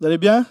[0.00, 0.46] Vous allez bien?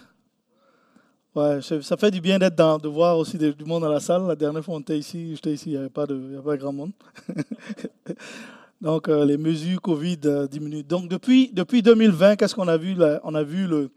[1.34, 4.28] Ouais, ça fait du bien d'être dans, de voir aussi du monde dans la salle.
[4.28, 6.92] La dernière fois, on était ici, j'étais ici, il n'y avait avait pas grand monde.
[8.82, 10.84] Donc, euh, les mesures Covid euh, diminuent.
[10.84, 12.98] Donc, depuis, depuis 2020, qu'est-ce qu'on a vu?
[13.24, 13.90] On a vu le,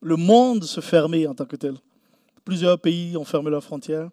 [0.00, 1.74] le monde se fermer en tant que tel.
[2.44, 4.10] Plusieurs pays ont fermé leurs frontières,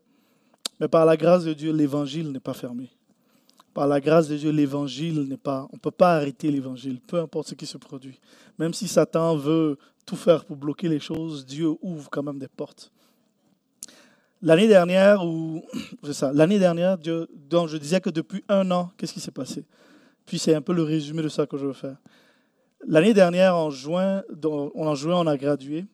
[0.79, 2.91] mais par la grâce de Dieu, l'évangile n'est pas fermé.
[3.73, 5.67] Par la grâce de Dieu, l'évangile n'est pas.
[5.71, 8.19] On ne peut pas arrêter l'évangile, peu importe ce qui se produit.
[8.59, 12.47] Même si Satan veut tout faire pour bloquer les choses, Dieu ouvre quand même des
[12.47, 12.91] portes.
[14.41, 15.63] L'année dernière, ou
[16.03, 19.65] c'est ça, l'année dernière, Dieu, je disais que depuis un an, qu'est-ce qui s'est passé?
[20.25, 21.97] Puis c'est un peu le résumé de ça que je veux faire.
[22.87, 25.85] L'année dernière, en juin, en juin, on a gradué.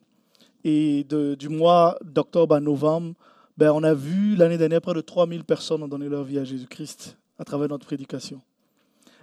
[0.64, 3.14] Et du mois d'octobre à novembre,
[3.56, 6.44] ben, on a vu l'année dernière près de 3000 personnes ont donné leur vie à
[6.44, 8.40] Jésus-Christ à travers notre prédication.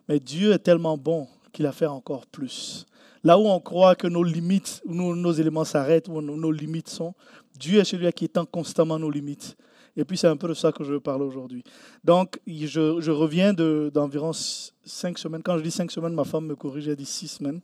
[0.07, 2.85] Mais Dieu est tellement bon qu'il a fait encore plus.
[3.23, 7.13] Là où on croit que nos limites, nos, nos éléments s'arrêtent, où nos, limites sont,
[7.57, 9.57] Dieu est celui qui étend constamment nos limites.
[9.97, 11.63] Et puis c'est un peu de ça que je veux parler aujourd'hui.
[12.03, 15.43] Donc je, je reviens d'environ cinq semaines.
[15.43, 17.59] Quand je dis cinq semaines, ma femme me corrige, elle dit six semaines.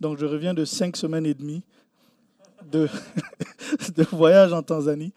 [0.00, 1.62] Donc je reviens de cinq semaines et demie
[2.70, 2.88] de,
[3.96, 5.12] de voyage en Tanzanie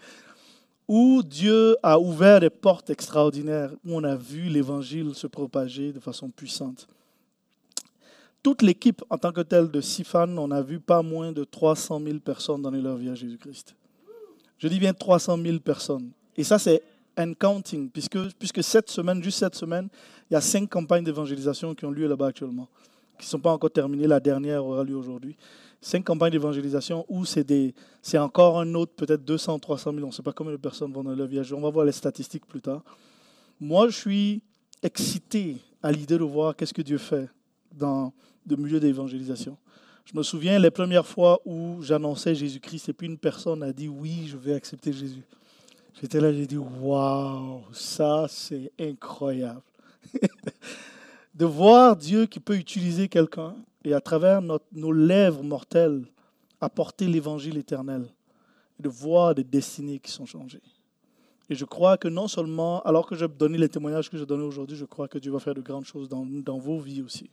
[0.88, 6.02] où Dieu a ouvert des portes extraordinaires, où on a vu l'évangile se propager de
[6.02, 6.86] façon puissante
[8.44, 12.02] toute l'équipe en tant que telle de Sifan, on a vu pas moins de 300
[12.04, 13.76] 000 personnes donner leur vie à Jésus-Christ.
[14.58, 16.12] Je dis bien 300 000 personnes.
[16.38, 16.82] Et ça, c'est
[17.18, 19.90] un counting, puisque, puisque cette semaine, juste cette semaine,
[20.30, 22.68] il y a cinq campagnes d'évangélisation qui ont lieu là-bas actuellement,
[23.18, 24.08] qui ne sont pas encore terminées.
[24.08, 25.36] La dernière aura lieu aujourd'hui.
[25.82, 30.22] Cinq campagnes d'évangélisation où c'est, encore un autre, peut-être 200, 300 000, on ne sait
[30.22, 31.54] pas combien de personnes vont donner leur Jésus.
[31.54, 32.84] On va voir les statistiques plus tard.
[33.60, 34.42] Moi, je suis
[34.84, 37.28] excité à l'idée de voir qu'est-ce que Dieu fait
[37.74, 38.14] dans
[38.50, 39.58] le milieu d'évangélisation.
[40.06, 43.88] Je me souviens les premières fois où j'annonçais Jésus-Christ et puis une personne a dit
[43.88, 45.24] oui, je vais accepter Jésus.
[46.02, 49.62] J'étais là, j'ai dit waouh, ça c'est incroyable.
[51.36, 56.04] de voir Dieu qui peut utiliser quelqu'un et à travers nos lèvres mortelles
[56.62, 58.06] apporter l'évangile éternel.
[58.80, 60.62] De voir des destinées qui sont changées.
[61.50, 64.42] Et je crois que non seulement, alors que je donné les témoignages que je donne
[64.42, 67.30] aujourd'hui, je crois que Dieu va faire de grandes choses dans, dans vos vies aussi.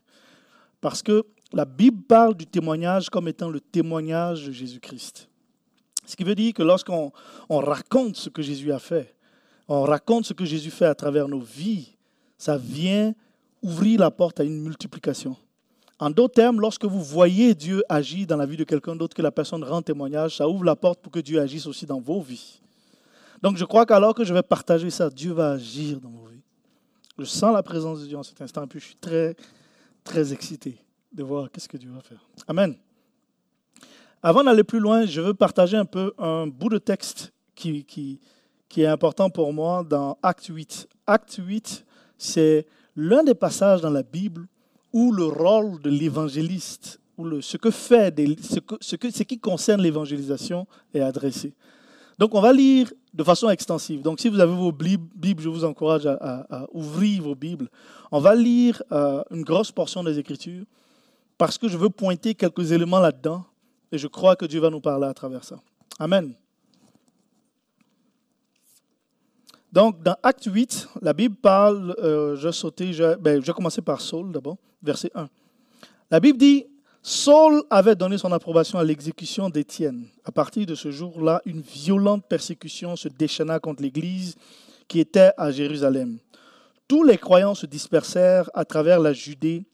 [0.81, 5.29] Parce que la Bible parle du témoignage comme étant le témoignage de Jésus-Christ.
[6.05, 7.13] Ce qui veut dire que lorsqu'on
[7.51, 9.15] raconte ce que Jésus a fait,
[9.69, 11.97] on raconte ce que Jésus fait à travers nos vies,
[12.39, 13.15] ça vient
[13.63, 15.37] ouvrir la porte à une multiplication.
[15.99, 19.23] En d'autres termes, lorsque vous voyez Dieu agir dans la vie de quelqu'un d'autre, que
[19.23, 22.21] la personne rend témoignage, ça ouvre la porte pour que Dieu agisse aussi dans vos
[22.21, 22.61] vies.
[23.43, 26.41] Donc je crois qu'alors que je vais partager ça, Dieu va agir dans vos vies.
[27.19, 29.35] Je sens la présence de Dieu en cet instant, et puis je suis très,
[30.09, 30.79] très excité
[31.13, 32.27] de voir qu'est-ce que Dieu va faire.
[32.49, 32.75] Amen.
[34.23, 38.19] Avant d'aller plus loin, je veux partager un peu un bout de texte qui, qui,
[38.69, 40.89] qui est important pour moi dans Acte 8.
[41.07, 41.85] Acte 8,
[42.17, 42.67] c'est
[42.97, 44.49] l'un des passages dans la Bible
[44.93, 50.67] où le rôle de l'évangéliste, le, ce, que fait ce, que, ce qui concerne l'évangélisation
[50.95, 51.53] est adressé.
[52.19, 54.03] Donc on va lire de façon extensive.
[54.03, 57.69] Donc si vous avez vos Bibles, je vous encourage à, ouvrir vos Bibles.
[58.11, 60.65] On va lire euh, une grosse portion des Écritures
[61.37, 63.45] parce que je veux pointer quelques éléments là-dedans
[63.93, 65.57] et je crois que Dieu va nous parler à travers ça.
[65.99, 66.35] Amen.
[69.73, 72.91] Donc, dans Acte 8, la Bible parle, euh, je sautais,
[73.21, 75.29] ben, je vais commencer par Saul d'abord, verset 1.
[76.11, 76.67] La Bible dit
[77.09, 80.09] Saul avait donné son approbation à l'exécution d'Étienne.
[80.27, 84.37] À partir de ce jour-là, une violente persécution se déchaîna contre l'Église
[84.89, 86.19] qui était à Jérusalem.
[86.87, 89.65] Tous les croyants se dispersèrent à travers la Judée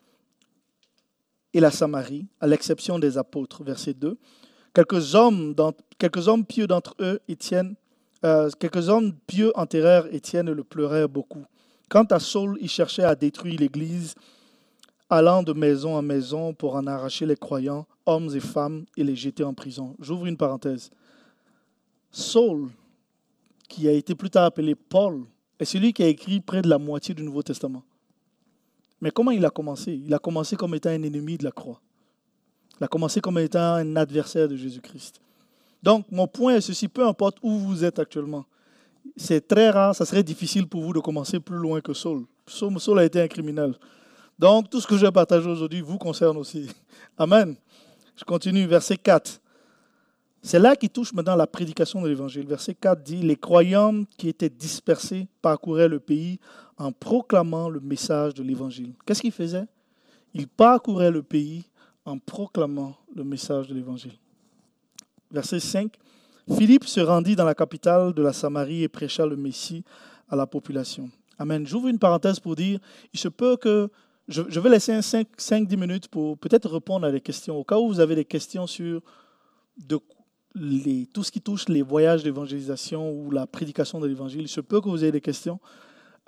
[1.53, 3.65] et la Samarie, à l'exception des apôtres.
[3.65, 4.17] Verset 2.
[4.73, 5.57] Quelques hommes,
[5.99, 7.75] quelques hommes pieux d'entre eux, Étienne,
[8.25, 11.45] euh, quelques hommes pieux enterrèrent Étienne et le pleurèrent beaucoup.
[11.89, 14.15] Quant à Saul, il cherchait à détruire l'Église
[15.11, 19.17] allant de maison en maison pour en arracher les croyants, hommes et femmes, et les
[19.17, 19.95] jeter en prison.
[20.01, 20.91] J'ouvre une parenthèse.
[22.11, 22.71] Saul,
[23.69, 25.25] qui a été plus tard appelé Paul,
[25.59, 27.83] est celui qui a écrit près de la moitié du Nouveau Testament.
[29.01, 30.01] Mais comment il a commencé?
[30.05, 31.81] Il a commencé comme étant un ennemi de la croix.
[32.81, 35.21] Il a commencé comme étant un adversaire de Jésus-Christ.
[35.83, 38.47] Donc, mon point est ceci, peu importe où vous êtes actuellement,
[39.17, 42.25] c'est très rare, ça serait difficile pour vous de commencer plus loin que Saul.
[42.47, 43.75] Saul, a été un criminel.
[44.39, 46.69] Donc, tout ce que je vais partager aujourd'hui vous concerne aussi.
[47.19, 47.57] Amen.
[48.17, 49.41] Je continue, verset 4.
[50.43, 52.47] C'est là qui touche maintenant la prédication de l'évangile.
[52.47, 56.39] Verset 4 dit Les croyants qui étaient dispersés parcouraient le pays
[56.77, 58.93] en proclamant le message de l'évangile.
[59.07, 59.67] Qu'est-ce qu'ils faisaient?
[60.35, 61.65] Ils parcouraient le pays
[62.05, 64.19] en proclamant le message de l'évangile.
[65.31, 65.93] Verset 5
[66.57, 69.83] Philippe se rendit dans la capitale de la Samarie et prêcha le Messie
[70.29, 71.11] à la population.
[71.39, 71.67] Amen.
[71.67, 72.79] J'ouvre une parenthèse pour dire
[73.15, 73.89] il se peut que
[74.29, 77.57] je, vais laisser 5-10 minutes pour peut-être répondre à des questions.
[77.57, 79.03] Au cas où vous avez des questions sur
[79.89, 84.81] tout ce qui touche les voyages d'évangélisation ou la prédication de l'évangile, il se peut
[84.81, 85.61] que vous ayez des questions.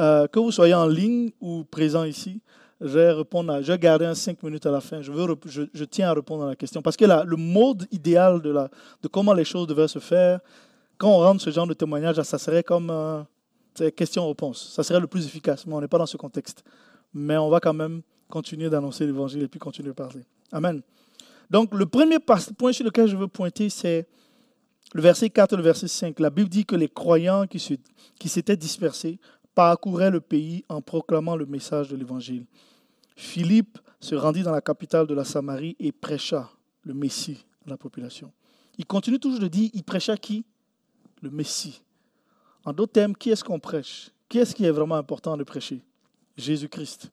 [0.02, 2.42] Euh, que vous soyez en ligne ou présent ici,
[2.82, 5.00] je vais, répondre je vais garder un 5 minutes à la fin.
[5.00, 6.82] Je, tiens à répondre à la question.
[6.82, 10.40] Parce que le mode idéal de comment les choses devaient se faire,
[10.98, 13.22] quand on rentre ce genre de témoignage, ça serait comme euh,
[13.90, 14.72] question-réponse.
[14.74, 16.62] Ça serait le plus efficace, mais on n'est pas dans ce contexte
[17.16, 20.22] mais on va quand même continuer d'annoncer l'évangile et puis continuer de parler.
[20.52, 20.82] Amen.
[21.50, 24.06] Donc, le premier point sur lequel je veux pointer, c'est
[24.92, 26.20] le verset 4 et le verset 5.
[26.20, 29.18] La Bible dit que les croyants qui s'étaient dispersés
[29.54, 32.44] parcouraient le pays en proclamant le message de l'évangile.
[33.16, 36.50] Philippe se rendit dans la capitale de la Samarie et prêcha
[36.82, 38.30] le Messie à la population.
[38.76, 40.44] Il continue toujours de dire, il prêcha qui?
[41.22, 41.80] Le Messie.
[42.64, 44.10] En d'autres termes, qui est-ce qu'on prêche?
[44.28, 45.80] Qui est-ce qui est vraiment important de prêcher?
[46.36, 47.10] Jésus-Christ.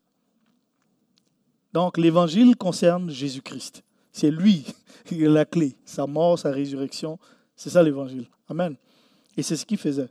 [1.73, 3.83] Donc l'évangile concerne Jésus-Christ.
[4.11, 4.65] C'est lui
[5.05, 5.75] qui est la clé.
[5.85, 7.17] Sa mort, sa résurrection,
[7.55, 8.27] c'est ça l'évangile.
[8.47, 8.75] Amen.
[9.35, 10.09] Et c'est ce qu'il faisait.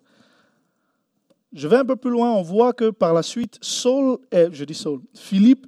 [1.53, 4.75] Je vais un peu plus loin, on voit que par la suite, Saul, je dis
[4.75, 5.67] Saul, Philippe,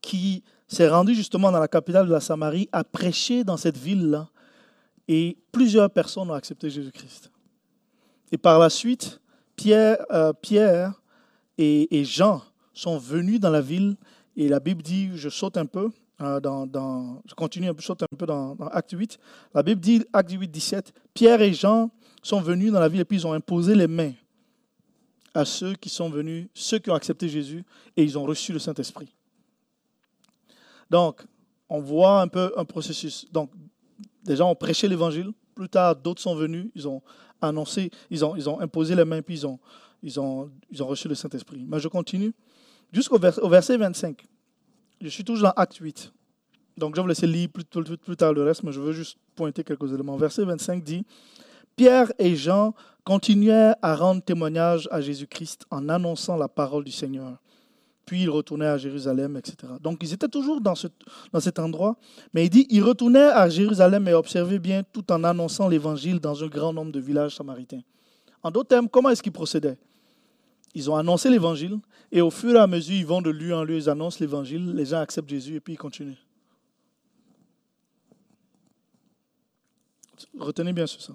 [0.00, 4.28] qui s'est rendu justement dans la capitale de la Samarie, a prêché dans cette ville-là
[5.08, 7.32] et plusieurs personnes ont accepté Jésus-Christ.
[8.30, 9.20] Et par la suite,
[9.56, 10.99] Pierre, euh, Pierre
[11.60, 12.42] et, Jean
[12.72, 13.96] sont venus dans la ville
[14.36, 15.90] et la Bible dit, je saute un peu,
[16.20, 19.18] euh, dans, je continue peu, saute un peu dans, Acte 8.
[19.54, 21.90] La Bible dit, Acte 8, 17, Pierre et Jean
[22.22, 24.12] sont venus dans la ville et puis ils ont imposé les mains
[25.34, 27.64] à ceux qui sont venus, ceux qui ont accepté Jésus
[27.96, 29.14] et ils ont reçu le Saint-Esprit.
[30.88, 31.22] Donc,
[31.68, 33.26] on voit un peu un processus.
[33.30, 33.50] Donc,
[34.24, 37.00] des gens ont prêché l'évangile, plus tard d'autres sont venus, ils ont
[37.40, 39.58] annoncé, ils ont, ils ont imposé les mains, puis ils ont,
[40.02, 41.64] ils ont, ils ont reçu le Saint-Esprit.
[41.66, 42.32] Mais je continue
[42.92, 44.24] jusqu'au verset 25.
[45.00, 46.12] Je suis toujours dans Acte 8.
[46.76, 49.18] Donc je vais vous laisser lire plus, plus, tard le reste, mais je veux juste
[49.34, 50.16] pointer quelques éléments.
[50.16, 51.04] Verset 25 dit,
[51.76, 52.74] Pierre et Jean
[53.04, 57.38] continuaient à rendre témoignage à Jésus-Christ en annonçant la parole du Seigneur.
[58.06, 59.72] Puis ils retournaient à Jérusalem, etc.
[59.80, 60.88] Donc ils étaient toujours dans, ce,
[61.32, 61.96] dans cet endroit,
[62.34, 66.42] mais il dit, ils retournaient à Jérusalem et observaient bien tout en annonçant l'évangile dans
[66.42, 67.82] un grand nombre de villages samaritains.
[68.42, 69.78] En d'autres termes, comment est-ce qu'ils procédaient?
[70.74, 71.78] Ils ont annoncé l'évangile
[72.12, 74.72] et au fur et à mesure, ils vont de lieu en lieu, ils annoncent l'évangile,
[74.72, 76.14] les gens acceptent Jésus et puis ils continuent.
[80.38, 81.12] Retenez bien ça.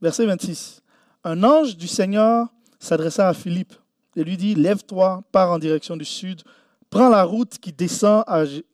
[0.00, 0.82] Verset 26.
[1.24, 2.48] Un ange du Seigneur
[2.78, 3.74] s'adressa à Philippe
[4.16, 6.42] et lui dit, Lève-toi, pars en direction du sud,
[6.90, 8.24] prends la route qui descend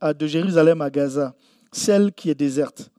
[0.02, 1.34] de Jérusalem à Gaza,
[1.72, 2.90] celle qui est déserte.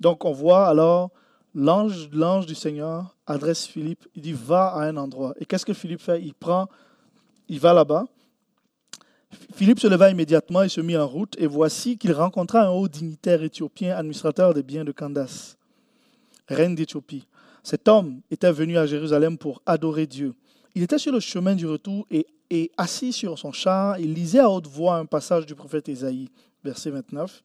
[0.00, 1.10] Donc on voit alors
[1.54, 5.34] l'ange, l'ange du Seigneur adresse Philippe, il dit va à un endroit.
[5.40, 6.22] Et qu'est-ce que Philippe fait?
[6.22, 6.68] Il prend,
[7.48, 8.06] il va là-bas.
[9.54, 12.88] Philippe se leva immédiatement et se mit en route, et voici qu'il rencontra un haut
[12.88, 15.56] dignitaire éthiopien, administrateur des biens de Candace,
[16.48, 17.26] reine d'Éthiopie.
[17.62, 20.34] Cet homme était venu à Jérusalem pour adorer Dieu.
[20.74, 24.38] Il était sur le chemin du retour et, et assis sur son char, il lisait
[24.38, 26.30] à haute voix un passage du prophète Ésaïe,
[26.62, 27.42] verset 29.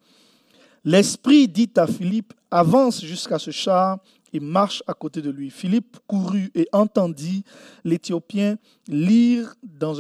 [0.84, 4.00] L'Esprit dit à Philippe, avance jusqu'à ce char
[4.34, 5.50] et marche à côté de lui.
[5.50, 7.44] Philippe courut et entendit
[7.84, 8.58] l'Éthiopien
[8.88, 9.94] lire dans,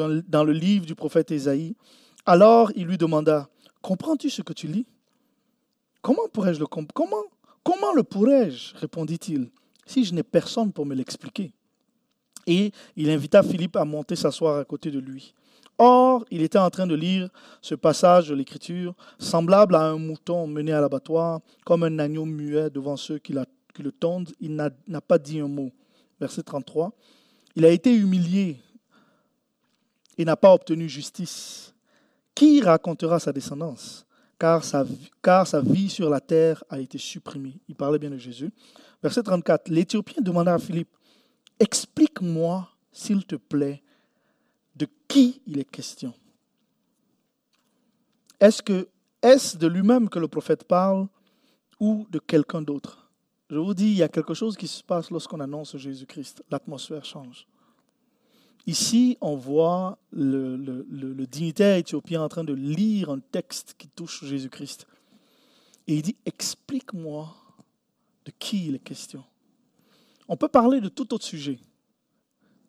[0.43, 1.75] le livre du prophète Ésaïe.
[2.25, 3.49] Alors il lui demanda,
[3.81, 4.85] comprends-tu ce que tu lis
[6.01, 7.23] Comment pourrais-je le comprendre comment,
[7.63, 8.75] comment le pourrais-je?
[8.75, 9.51] répondit-il,
[9.85, 11.53] si je n'ai personne pour me l'expliquer.
[12.47, 15.35] Et il invita Philippe à monter s'asseoir à côté de lui.
[15.77, 17.29] Or, il était en train de lire
[17.61, 22.69] ce passage de l'Écriture, semblable à un mouton mené à l'abattoir, comme un agneau muet
[22.69, 23.33] devant ceux qui,
[23.79, 24.31] le tondent.
[24.39, 25.71] Il n'a pas dit un mot.
[26.19, 26.93] Verset 33.
[27.55, 28.59] Il a été humilié
[30.17, 31.73] et n'a pas obtenu justice.
[32.35, 34.05] Qui racontera sa descendance?
[34.39, 34.85] Car sa,
[35.21, 37.59] car sa vie sur la terre a été supprimée.
[37.67, 38.51] Il parlait bien de Jésus.
[39.03, 39.69] Verset 34.
[39.69, 40.95] L'Éthiopien demanda à Philippe,
[41.59, 43.83] explique-moi, s'il te plaît,
[44.75, 46.13] de qui il est question
[48.39, 48.87] Est-ce que
[49.21, 51.07] Est-ce de lui-même que le prophète parle
[51.79, 53.00] ou de quelqu'un d'autre?
[53.51, 56.41] Je vous dis, il y a quelque chose qui se passe lorsqu'on annonce Jésus-Christ.
[56.49, 57.45] L'atmosphère change.
[58.65, 64.87] Ici, on voit le, dignitaire éthiopien en train de lire un texte qui touche Jésus-Christ.
[65.85, 67.35] Et il dit, explique-moi
[68.23, 69.21] de qui il est question.
[70.29, 71.59] On peut parler de tout autre sujet.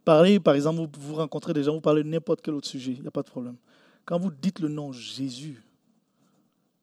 [0.05, 2.95] Parler, par exemple, vous, vous rencontrez des gens, vous parlez de n'importe quel autre sujet,
[2.95, 3.57] il n'y a pas de problème.
[4.05, 5.63] Quand vous dites le nom Jésus,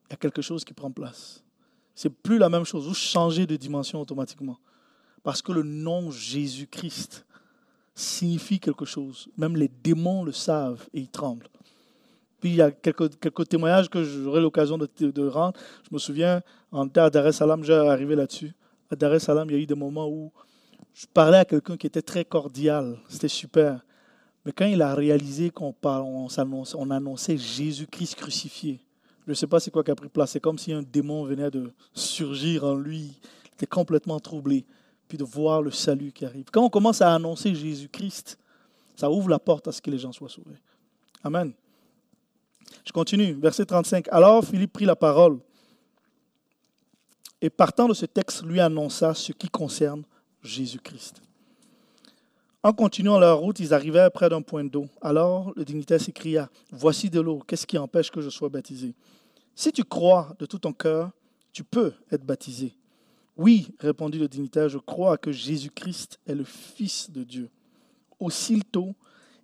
[0.07, 1.43] il y a quelque chose qui prend place.
[2.01, 2.87] C'est plus la même chose.
[2.87, 4.57] Vous changez de dimension automatiquement.
[5.21, 7.25] Parce que le nom Jésus-Christ
[7.93, 9.27] signifie quelque chose.
[9.35, 11.49] Même les démons le savent et ils tremblent.
[12.39, 15.59] Puis il y a quelques, témoignages que j'aurai l'occasion de, de, rendre.
[15.83, 16.41] Je me souviens,
[16.71, 17.29] en terre à Dar
[17.63, 18.53] j'ai arrivé là-dessus.
[18.89, 20.31] À Dar il y a eu des moments où
[20.93, 22.97] je parlais à quelqu'un qui était très cordial.
[23.09, 23.81] C'était super.
[24.45, 26.27] Mais quand il a réalisé qu'on on,
[26.75, 28.79] on annonçait Jésus-Christ crucifié,
[29.25, 30.31] je ne sais pas c'est quoi qui a pris place.
[30.31, 33.19] C'est comme si un démon venait de surgir en lui.
[33.45, 34.65] Il était complètement troublé.
[35.07, 36.45] Puis de voir le salut qui arrive.
[36.51, 38.37] Quand on commence à annoncer Jésus-Christ,
[38.95, 40.61] ça ouvre la porte à ce que les gens soient sauvés.
[41.23, 41.53] Amen.
[42.85, 44.07] Je continue, verset 35.
[44.09, 45.39] Alors Philippe prit la parole
[47.41, 50.03] et partant de ce texte, lui annonça ce qui concerne
[50.43, 51.21] Jésus-Christ.
[52.61, 54.87] En continuant leur route, ils arrivèrent près d'un point d'eau.
[55.01, 58.95] Alors le dignitaire s'écria, Voici de l'eau, qu'est-ce qui empêche que je sois baptisé?
[59.55, 61.11] Si tu crois de tout ton cœur,
[61.53, 62.75] tu peux être baptisé.
[63.37, 67.49] Oui, répondit le dignitaire, je crois que Jésus-Christ est le Fils de Dieu.
[68.19, 68.93] Aussitôt,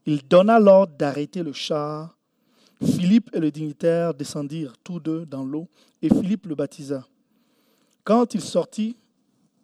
[0.05, 2.17] il donna l'ordre d'arrêter le char.
[2.83, 5.69] Philippe et le dignitaire descendirent tous deux dans l'eau,
[6.01, 7.07] et Philippe le baptisa.
[8.03, 8.97] Quand il sortit,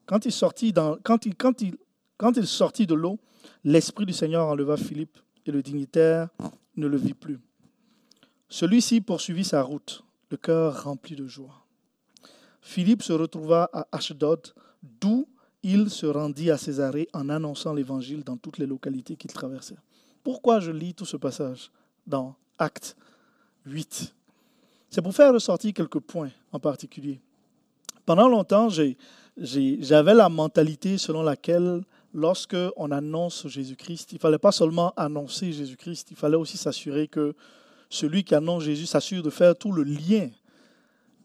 [0.05, 3.19] quand il sortit, quand il sortit de l'eau,
[3.63, 6.29] l'Esprit du Seigneur enleva Philippe et le dignitaire
[6.77, 7.39] ne le vit plus.
[8.49, 11.65] Celui-ci poursuivit sa route, le cœur rempli de joie.
[12.61, 15.27] Philippe se retrouva à Ashdod, d'où
[15.63, 19.77] il se rendit à Césarée en annonçant l'évangile dans toutes les localités qu'il traversait.
[20.23, 21.71] Pourquoi je lis tout ce passage
[22.05, 22.95] dans Acte
[23.65, 24.13] 8
[24.89, 27.19] C'est pour faire ressortir quelques points en particulier.
[28.05, 28.69] Pendant longtemps,
[29.37, 31.83] j'avais la mentalité selon laquelle
[32.13, 37.07] lorsque on annonce Jésus-Christ, il ne fallait pas seulement annoncer Jésus-Christ, il fallait aussi s'assurer
[37.07, 37.33] que
[37.89, 40.29] celui qui annonce Jésus s'assure de faire tout le lien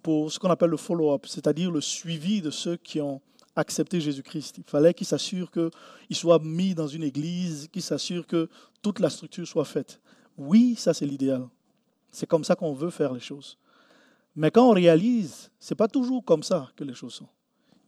[0.02, 3.20] pour ce qu'on appelle le follow-up, c'est-à-dire le suivi de ceux qui ont
[3.56, 4.58] accepté Jésus-Christ.
[4.58, 8.48] Il fallait qu'il s'assure qu'il soit mis dans une église, qu'il s'assure que
[8.82, 10.00] toute la structure soit faite.
[10.36, 11.48] Oui, ça c'est l'idéal.
[12.10, 13.58] C'est comme ça qu'on veut faire les choses.
[14.34, 17.28] Mais quand on réalise, ce n'est pas toujours comme ça que les choses sont.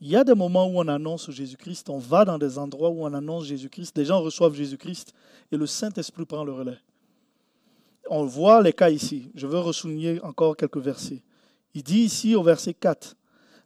[0.01, 3.03] Il y a des moments où on annonce Jésus-Christ, on va dans des endroits où
[3.03, 5.13] on annonce Jésus-Christ, les gens reçoivent Jésus-Christ
[5.51, 6.77] et le Saint-Esprit prend le relais.
[8.09, 9.29] On voit les cas ici.
[9.35, 11.21] Je veux ressouligner encore quelques versets.
[11.73, 13.15] Il dit ici au verset 4,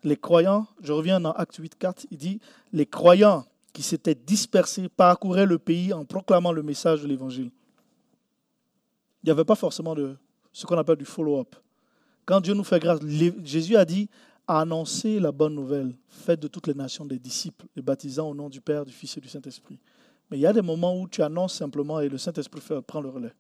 [0.04, 2.40] les croyants, je reviens dans Acte 8, 4, il dit,
[2.74, 7.52] les croyants qui s'étaient dispersés parcouraient le pays en proclamant le message de l'Évangile.
[9.24, 10.18] Il n'y avait pas forcément de
[10.52, 11.56] ce qu'on appelle du follow-up.
[12.25, 13.00] Quand Dieu nous fait grâce,
[13.44, 14.10] Jésus a dit,
[14.48, 18.50] annoncer la bonne nouvelle, faites de toutes les nations des disciples, les baptisant au nom
[18.50, 19.80] du Père, du Fils et du Saint-Esprit.
[20.30, 23.10] Mais il y a des moments où tu annonces simplement et le Saint-Esprit prend le
[23.10, 23.34] relais.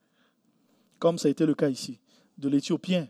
[0.99, 1.99] Comme ça a été le cas ici,
[2.37, 3.07] de l'Éthiopien,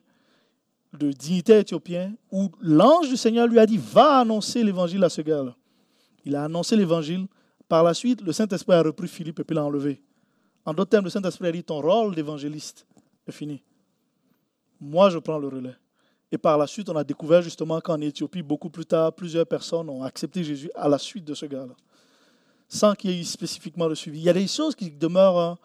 [0.97, 5.21] de dignitaire éthiopien, où l'ange du Seigneur lui a dit, va annoncer l'évangile à ce
[5.21, 5.55] gars-là.
[6.25, 7.27] Il a annoncé l'évangile.
[7.67, 10.01] Par la suite, le Saint-Esprit a repris Philippe et puis l'a enlevé.
[10.65, 12.85] En d'autres termes, le Saint-Esprit a dit, ton rôle d'évangéliste
[13.27, 13.63] est fini.
[14.79, 15.75] Moi, je prends le relais.
[16.33, 19.87] Et par la suite, on a découvert justement qu'en Éthiopie, beaucoup plus tard, plusieurs personnes
[19.87, 21.75] ont accepté Jésus à la suite de ce gars-là,
[22.67, 24.17] sans qu'il y ait eu spécifiquement le suivi.
[24.17, 25.59] Il y a des choses qui demeurent, hein,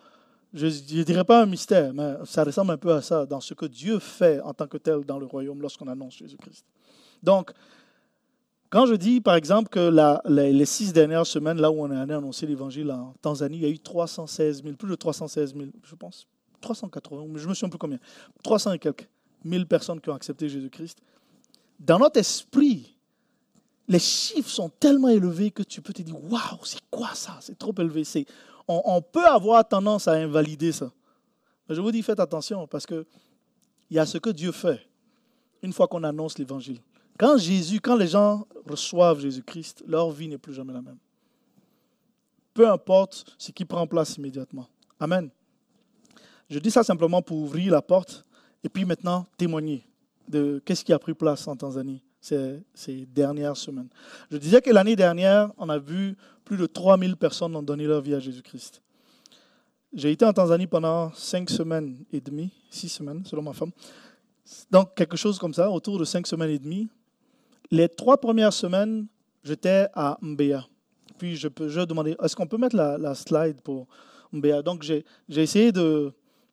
[0.52, 3.54] je ne dirais pas un mystère, mais ça ressemble un peu à ça, dans ce
[3.54, 6.66] que Dieu fait en tant que tel dans le royaume lorsqu'on annonce Jésus-Christ.
[7.22, 7.52] Donc,
[8.68, 9.90] quand je dis, par exemple, que
[10.28, 13.70] les, six dernières semaines, là où on a annoncé l'évangile en Tanzanie, il y a
[13.70, 16.26] eu 316 000, plus de 316 000, je pense,
[16.60, 17.98] 380, mais je me souviens plus combien,
[18.42, 19.08] 300 et quelques
[19.44, 20.98] mille personnes qui ont accepté Jésus-Christ.
[21.78, 22.96] Dans notre esprit,
[23.86, 27.38] les chiffres sont tellement élevés que tu peux te dire Waouh, c'est quoi ça?
[27.40, 28.02] C'est trop élevé.
[28.66, 30.92] On, on, peut avoir tendance à invalider ça.
[31.68, 33.04] Mais je vous dis, faites attention parce qu'il
[33.90, 34.86] y a ce que Dieu fait
[35.62, 36.80] une fois qu'on annonce l'évangile.
[37.18, 40.98] Quand Jésus, quand les gens reçoivent Jésus-Christ, leur vie n'est plus jamais la même.
[42.54, 44.68] Peu importe ce qui prend place immédiatement.
[45.00, 45.30] Amen.
[46.50, 48.24] Je dis ça simplement pour ouvrir la porte
[48.64, 49.86] et puis maintenant témoigner
[50.28, 53.88] de qu'est-ce qui a pris place en Tanzanie ces, dernières semaines.
[54.30, 58.00] Je disais que l'année dernière, on a vu plus de 3000 personnes ont donné leur
[58.00, 58.82] vie à Jésus-Christ.
[59.92, 63.70] J'ai été en Tanzanie pendant cinq semaines et demie, six semaines selon ma femme.
[64.70, 66.88] Donc, quelque chose comme ça, autour de cinq semaines et demie.
[67.70, 69.06] Les trois premières semaines,
[69.42, 70.66] j'étais à Mbea.
[71.18, 73.86] Puis, je, je demandais, est-ce qu'on peut mettre la, slide pour
[74.32, 76.12] Mbea Donc, j'ai essayé de,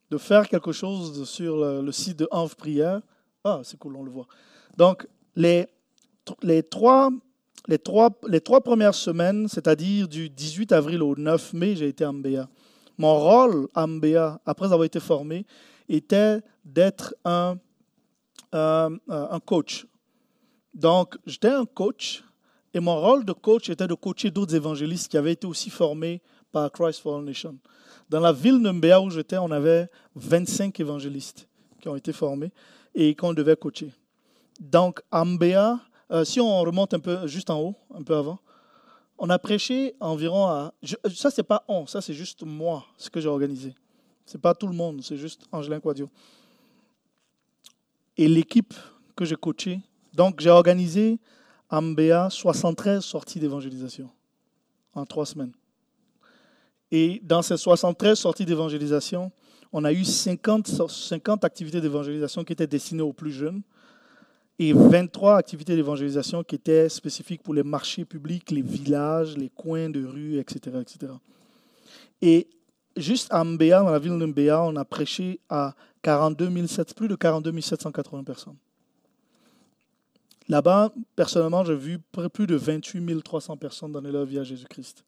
[0.09, 3.01] de, faire quelque chose sur le, site de Enve Prière.
[3.43, 4.27] Ah, c'est cool, on le voit.
[4.77, 5.67] Donc, les,
[6.41, 7.09] les, trois,
[7.67, 12.03] les, trois, les trois premières semaines, c'est-à-dire du 18 avril au 9 mai, j'ai été
[12.03, 12.47] à Mbea.
[12.97, 15.45] Mon rôle à Mbea, après avoir été formé,
[15.89, 17.57] était d'être un,
[18.53, 19.85] un coach.
[20.73, 22.23] Donc, j'étais un coach
[22.75, 26.21] et mon rôle de coach était de coacher d'autres évangélistes qui avaient été aussi formés
[26.51, 27.57] par Christ for All Nation.
[28.09, 31.47] Dans la ville de Mbea où j'étais, on avait 25 évangélistes
[31.81, 32.51] qui ont été formés
[32.93, 33.91] et qu'on devait coacher.
[34.59, 35.79] Donc, à Mbea,
[36.11, 38.39] euh, si on remonte un peu juste en haut, un peu avant,
[39.17, 40.73] on a prêché environ à.
[41.13, 43.73] ça, c'est pas on, ça, c'est juste moi, ce que j'ai organisé.
[44.25, 46.09] Ce n'est pas tout le monde, c'est juste Angelin Quadio.
[48.17, 48.73] Et l'équipe
[49.15, 49.79] que j'ai coachée.
[50.13, 51.19] Donc, j'ai organisé
[51.69, 54.09] à Mbea 73 sorties d'évangélisation
[54.93, 55.51] en trois semaines.
[56.91, 59.31] Et dans ces 73 sorties d'évangélisation,
[59.73, 63.61] on a eu 50, 50 activités d'évangélisation qui étaient destinées aux plus jeunes
[64.57, 69.89] et 23 activités d'évangélisation qui étaient spécifiques pour les marchés publics, les villages, les coins
[69.89, 70.77] de rue, etc.
[70.79, 71.11] etc.
[72.21, 72.47] Et
[72.95, 76.49] juste à Mbea, dans la ville de Mbea, on a prêché à 42
[76.95, 78.55] plus de 42 780 personnes.
[80.47, 81.99] Là-bas, personnellement, j'ai vu
[82.31, 85.03] plus de 28 300 personnes donner leur vie à Jésus-Christ.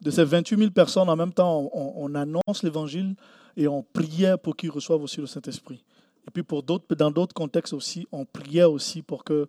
[0.00, 3.14] De ces 28 000 personnes, en même temps, on, on annonce l'évangile
[3.56, 5.82] et on priait pour qu'ils reçoivent aussi le Saint-Esprit.
[6.28, 9.48] Et puis pour d'autres, dans d'autres contextes aussi, on priait aussi pour, que,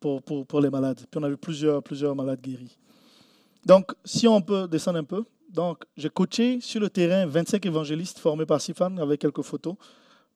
[0.00, 1.00] pour, pour, les malades.
[1.10, 2.78] Puis on a vu plusieurs, plusieurs malades guéris.
[3.66, 5.24] Donc, si on peut descendre un peu.
[5.50, 9.76] Donc, j'ai coaché sur le terrain 25 évangélistes formés par Sifan avec quelques photos.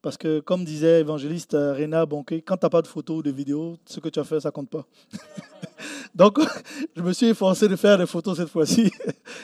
[0.01, 3.23] Parce que, comme disait évangéliste euh, Réna Bonquet, quand tu n'as pas de photos ou
[3.23, 4.87] de vidéos, ce que tu as fait, ça compte pas.
[6.15, 6.39] Donc,
[6.97, 8.91] je me suis efforcé de faire des photos cette fois-ci.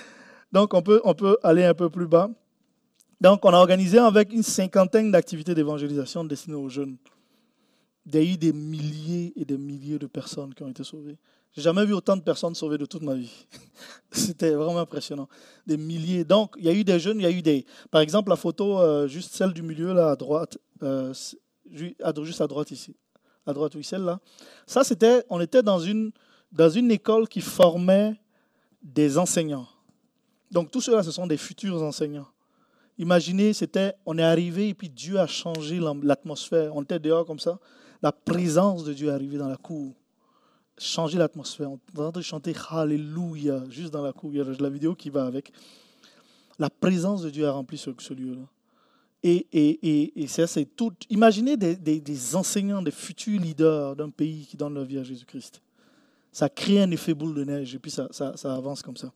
[0.53, 2.31] Donc, on peut, on peut aller un peu plus bas.
[3.21, 6.97] Donc, on a organisé avec une cinquantaine d'activités d'évangélisation destinées aux jeunes.
[8.07, 11.17] Il y a eu des milliers et des milliers de personnes qui ont été sauvées.
[11.55, 13.47] J'ai jamais vu autant de personnes sauvées de toute ma vie.
[14.11, 15.29] C'était vraiment impressionnant.
[15.67, 16.25] Des milliers.
[16.25, 17.65] Donc, il y a eu des jeunes, il y a eu des.
[17.91, 21.15] Par exemple, la photo, euh, juste celle du milieu, là, à droite, euh,
[21.73, 22.97] juste à droite ici.
[23.47, 24.21] À droite, oui, celle-là.
[24.67, 25.25] Ça, c'était.
[25.31, 26.11] On était dans une,
[26.55, 28.15] dans une école qui formait
[28.83, 29.67] des enseignants.
[30.51, 32.29] Donc, tout cela, ce sont des futurs enseignants.
[32.97, 36.75] Imaginez, c'était, on est arrivé et puis Dieu a changé l'atmosphère.
[36.77, 37.59] On était dehors comme ça.
[38.03, 39.95] La présence de Dieu est arrivée dans la cour.
[40.79, 41.73] Changer l'atmosphère.
[41.73, 44.31] On est en train de chanter Alléluia juste dans la cour.
[44.33, 45.53] Il y a la vidéo qui va avec.
[46.59, 48.47] La présence de Dieu a rempli ce, lieu-là.
[49.25, 50.93] Et, et, et, ça, c'est tout.
[51.11, 55.61] Imaginez des, des, enseignants, des futurs leaders d'un pays qui donnent leur vie à Jésus-Christ.
[56.35, 58.09] Ça crée un effet boule de neige et puis ça,
[58.43, 59.13] avance comme ça.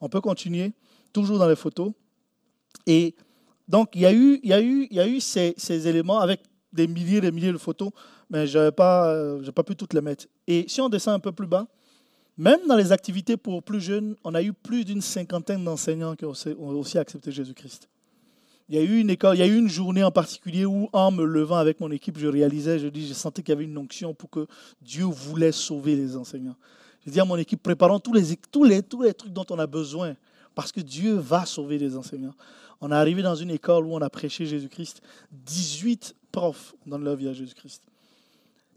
[0.00, 0.72] On peut continuer,
[1.12, 1.90] toujours dans les photos.
[2.86, 3.16] Et
[3.66, 4.12] donc, il y a
[4.62, 6.40] eu, ces éléments avec
[6.72, 7.90] des milliers et des milliers de photos,
[8.30, 10.26] mais je n'ai pas, euh, pas pu toutes les mettre.
[10.46, 11.66] Et si on descend un peu plus bas,
[12.38, 16.24] même dans les activités pour plus jeunes, on a eu plus d'une cinquantaine d'enseignants qui
[16.24, 16.32] ont
[16.78, 17.88] aussi accepté Jésus-Christ.
[18.70, 21.10] Il y a eu une école, il y a une journée en particulier où, en
[21.10, 23.76] me levant avec mon équipe, je réalisais, je dis, je sentais qu'il y avait une
[23.76, 24.46] onction pour que
[24.80, 26.54] Dieu voulait sauver les enseignants.
[27.04, 29.58] J'ai dit à mon équipe, préparons tous les, tous les, tous les trucs dont on
[29.58, 30.14] a besoin,
[30.54, 32.34] parce que Dieu va sauver les enseignants.
[32.80, 35.02] On est arrivé dans une école où on a prêché Jésus-Christ.
[35.32, 37.82] 18 profs donnent leur vie à Jésus-Christ.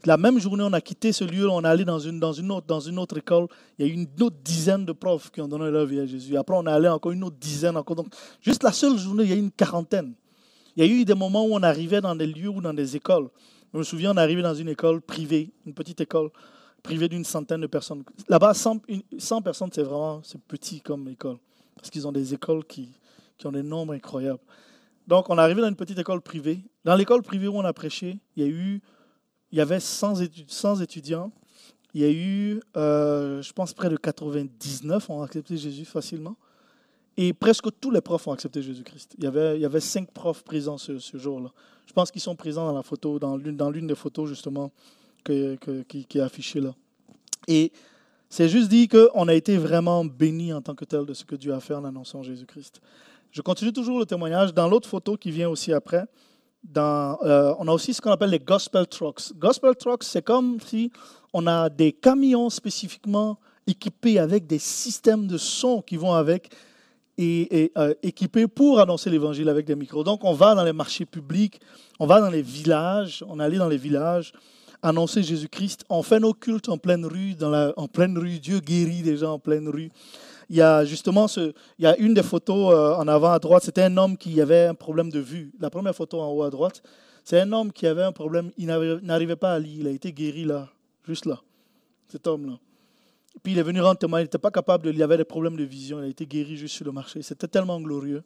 [0.06, 2.50] La même journée, on a quitté ce lieu, on est allé dans une, dans, une
[2.52, 3.46] autre, dans une autre école.
[3.78, 6.06] Il y a eu une autre dizaine de profs qui ont donné leur vie à
[6.06, 6.36] Jésus.
[6.36, 7.76] Après, on est allé encore une autre dizaine.
[7.76, 7.96] Encore.
[7.96, 8.08] Donc,
[8.40, 10.14] juste la seule journée, il y a eu une quarantaine.
[10.76, 12.96] Il y a eu des moments où on arrivait dans des lieux ou dans des
[12.96, 13.28] écoles.
[13.72, 16.30] Je me souviens, on arrivé dans une école privée, une petite école
[16.82, 18.04] privée d'une centaine de personnes.
[18.28, 18.82] Là-bas, 100,
[19.18, 21.38] 100 personnes, c'est vraiment c'est petit comme école.
[21.76, 22.90] Parce qu'ils ont des écoles qui,
[23.38, 24.40] qui ont des nombres incroyables.
[25.06, 26.64] Donc, on est arrivé dans une petite école privée.
[26.84, 28.80] Dans l'école privée où on a prêché, il y, a eu,
[29.54, 30.16] il y avait 100,
[30.80, 31.30] étudiants.
[31.94, 36.34] Il y a eu, euh, je pense, près de 99 ont accepté Jésus facilement.
[37.16, 39.14] Et presque tous les profs ont accepté Jésus-Christ.
[39.16, 41.52] Il y avait, il cinq profs présents ce, jour-là.
[41.86, 44.72] Je pense qu'ils sont présents dans la photo, dans l'une, des photos justement
[45.24, 45.56] qui,
[45.88, 46.74] qui, est affichée là.
[47.46, 47.70] Et
[48.28, 51.36] c'est juste dit qu'on a été vraiment bénis en tant que tel de ce que
[51.36, 52.80] Dieu a fait en annonçant Jésus-Christ.
[53.30, 54.52] Je continue toujours le témoignage.
[54.52, 56.06] Dans l'autre photo qui vient aussi après,
[56.76, 59.32] euh, on a aussi ce qu'on appelle les gospel trucks.
[59.36, 60.90] Gospel trucks, c'est comme si
[61.32, 66.50] on a des camions spécifiquement équipés avec des systèmes de son qui vont avec,
[67.16, 70.04] et, euh, équipés pour annoncer l'évangile avec des micros.
[70.04, 71.60] Donc, on va dans les marchés publics,
[71.98, 74.32] on va dans les villages, on allait dans les villages
[74.82, 75.84] annoncer Jésus-Christ.
[75.88, 77.34] On fait nos cultes en pleine rue,
[77.76, 78.38] en pleine rue.
[78.38, 79.90] Dieu guérit des gens en pleine rue.
[80.50, 83.38] Il y a justement ce, il y a une des photos euh, en avant à
[83.38, 85.52] droite, c'était un homme qui avait un problème de vue.
[85.60, 86.82] La première photo en haut à droite,
[87.24, 90.12] c'est un homme qui avait un problème, il n'arrivait pas à lire, il a été
[90.12, 90.68] guéri là,
[91.06, 91.40] juste là,
[92.08, 92.58] cet homme-là.
[93.42, 95.56] Puis il est venu rendre témoignage, il n'était pas capable de, il avait des problèmes
[95.56, 97.20] de vision, il a été guéri juste sur le marché.
[97.22, 98.22] C'était tellement glorieux.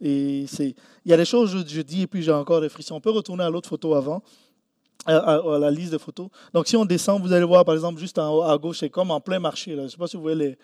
[0.00, 0.74] Et c'est,
[1.04, 2.94] il y a des choses, je, je dis, et puis j'ai encore des frissons.
[2.94, 4.22] On peut retourner à l'autre photo avant,
[5.04, 6.28] à, la liste de photos.
[6.52, 8.90] Donc si on descend, vous allez voir, par exemple, juste en haut à gauche, c'est
[8.90, 9.74] comme en plein marché.
[9.74, 10.58] Je ne sais pas si vous voyez les,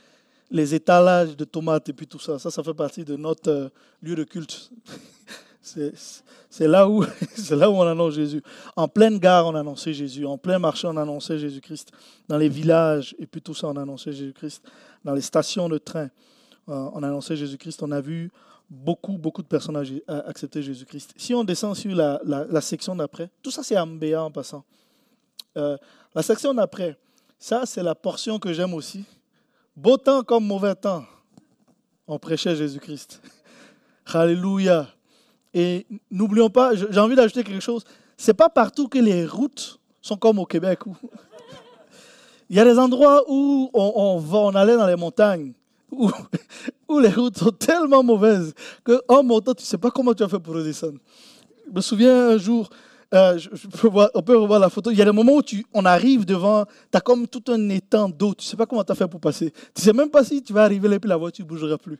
[0.52, 2.38] les étalages de tomates et puis tout ça.
[2.38, 3.68] Ça, ça fait partie de notre euh,
[4.02, 4.70] lieu de culte.
[5.62, 7.02] c'est là, où,
[7.50, 8.42] là où on annonce Jésus.
[8.76, 10.26] En pleine gare, on annonçait Jésus.
[10.26, 11.90] En plein marché, on annonçait Jésus-Christ.
[12.28, 14.62] Dans les villages, et puis tout ça, on annonçait Jésus-Christ.
[15.02, 16.10] Dans les stations de train,
[16.68, 17.82] euh, on annonçait Jésus-Christ.
[17.82, 18.30] On a vu
[18.68, 21.14] beaucoup, beaucoup de personnes accepter Jésus-Christ.
[21.16, 24.64] Si on descend sur la, section d'après, tout ça, c'est Mbéa en passant.
[25.56, 25.78] Euh,
[26.14, 26.98] la section d'après,
[27.38, 29.04] ça, c'est la portion que j'aime aussi.
[29.74, 31.04] Beau temps comme mauvais temps,
[32.06, 33.22] on prêchait Jésus-Christ.
[34.06, 34.86] Alléluia.
[35.54, 37.84] Et n'oublions pas, j'ai envie d'ajouter quelque chose.
[38.18, 40.80] C'est pas partout que les routes sont comme au Québec.
[42.50, 45.54] Il y a des endroits où on, va, on allait dans les montagnes,
[45.90, 46.10] où,
[46.88, 48.52] où, les routes sont tellement mauvaises
[48.84, 50.98] que en montant, tu sais pas comment tu as fait pour redescendre.
[51.66, 52.68] Je me souviens un jour,
[53.14, 53.38] euh,
[54.14, 54.90] on peut revoir la photo.
[54.90, 55.42] Il y a des moments où
[55.74, 58.34] on arrive devant, tu as comme tout un étang d'eau.
[58.34, 59.50] Tu ne sais pas comment tu as fait pour passer.
[59.50, 61.48] Tu ne sais même pas si tu vas arriver là et puis la voiture ne
[61.48, 61.98] bougera plus.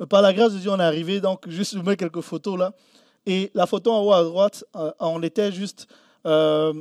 [0.00, 1.20] Mais par la grâce de Dieu, on est arrivé.
[1.20, 2.72] Donc, juste je mets quelques photos là.
[3.26, 5.86] Et la photo en haut à droite, euh, on était juste
[6.26, 6.72] euh,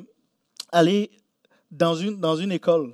[0.72, 1.12] allé
[1.70, 2.94] dans une, école.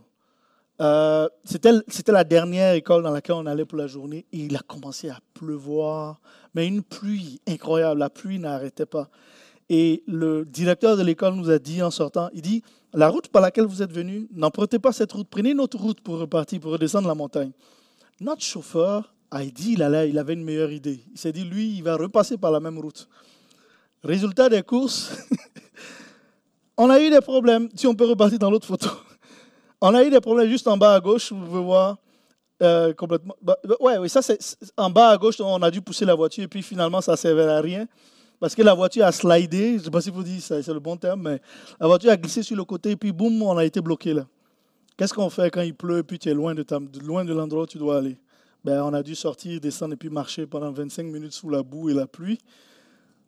[0.82, 4.26] Euh, c'était la dernière école dans laquelle on allait pour la journée.
[4.34, 6.20] Et il a commencé à pleuvoir.
[6.56, 8.00] Mais une pluie incroyable.
[8.00, 9.10] La pluie n'arrêtait pas.
[9.70, 13.42] Et le directeur de l'école nous a dit en sortant, il dit, la route par
[13.42, 16.72] laquelle vous êtes venu, n'empruntez pas cette route, prenez une autre route pour repartir, pour
[16.72, 17.52] redescendre la montagne.
[18.22, 21.02] Notre chauffeur a dit, il, allait, il avait une meilleure idée.
[21.12, 23.10] Il s'est dit, lui, il va repasser par la même route.
[24.04, 25.12] Résultat des courses,
[26.78, 28.90] on a eu des problèmes, si on peut repartir dans l'autre photo.
[29.80, 32.00] On a eu des problèmes juste en bas à gauche, vous pouvez voir.
[32.64, 33.36] Euh, complètement.
[33.40, 34.40] Bah, ouais, oui, ça c'est
[34.76, 37.44] en bas à gauche, on a dû pousser la voiture et puis finalement ça servait
[37.44, 37.88] à rien
[38.40, 40.74] parce que la voiture a slidé, je ne sais pas si vous dites ça, c'est
[40.74, 41.42] le bon terme, mais
[41.80, 44.28] la voiture a glissé sur le côté et puis boum, on a été bloqué là.
[44.96, 47.78] Qu'est-ce qu'on fait quand il pleut et puis tu es loin de, l'endroit où tu
[47.78, 48.18] dois aller?
[48.64, 51.90] Ben, On a dû sortir, descendre et puis marcher pendant 25 minutes sous la boue
[51.90, 52.40] et la pluie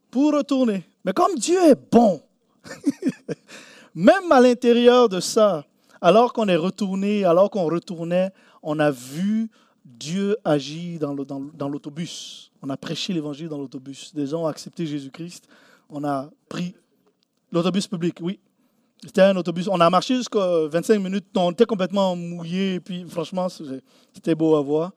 [0.09, 0.83] pour retourner.
[1.05, 2.21] Mais comme Dieu est bon,
[3.95, 5.63] même à l'intérieur de ça,
[6.01, 8.31] alors qu'on est retourné, alors qu'on retournait,
[8.63, 9.51] on a vu
[9.85, 12.48] Dieu agir dans l'autobus.
[12.61, 14.13] On a prêché l'évangile dans l'autobus.
[14.13, 15.47] Des gens ont accepté Jésus-Christ.
[15.89, 16.75] On a pris
[17.51, 18.39] l'autobus public, oui.
[19.03, 19.67] C'était un autobus.
[19.69, 21.25] On a marché jusqu'à 25 minutes.
[21.35, 22.75] On était complètement mouillé.
[22.75, 23.47] Et puis, franchement,
[24.13, 24.91] c'était beau à voir.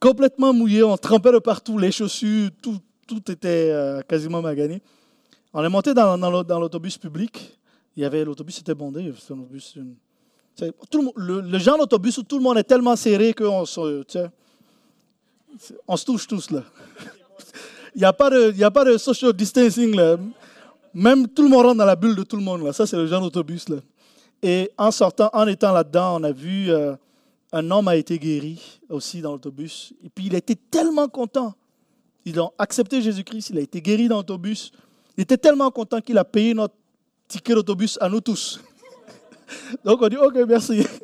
[0.00, 0.82] Complètement mouillé.
[0.82, 1.76] On trempait de partout.
[1.76, 4.80] Les chaussures, tout, tout était euh, quasiment magané.
[5.52, 6.16] On est monté dans,
[6.60, 7.58] l'autobus public.
[7.96, 9.12] Il y avait l'autobus était bondé.
[10.90, 14.02] tout le, le, genre d'autobus où tout le monde est tellement serré qu'on se
[15.86, 16.62] on se touche tous là.
[17.94, 20.16] Il n'y a, pas de, a pas de social distancing là.
[20.92, 22.72] Même tout le monde rentre dans la bulle de tout le monde là.
[22.72, 23.76] Ça, c'est le genre d'autobus là.
[24.42, 26.94] Et en sortant, en étant là-dedans, on a vu euh,
[27.52, 29.92] un homme a été guéri aussi dans l'autobus.
[30.04, 31.54] Et puis il était tellement content.
[32.24, 34.72] Ils ont accepté Jésus-Christ, il a été guéri dans l'autobus.
[35.16, 36.74] Il était tellement content qu'il a payé notre
[37.28, 38.60] ticket d'autobus à nous tous.
[39.84, 40.84] Donc on dit, ok, merci.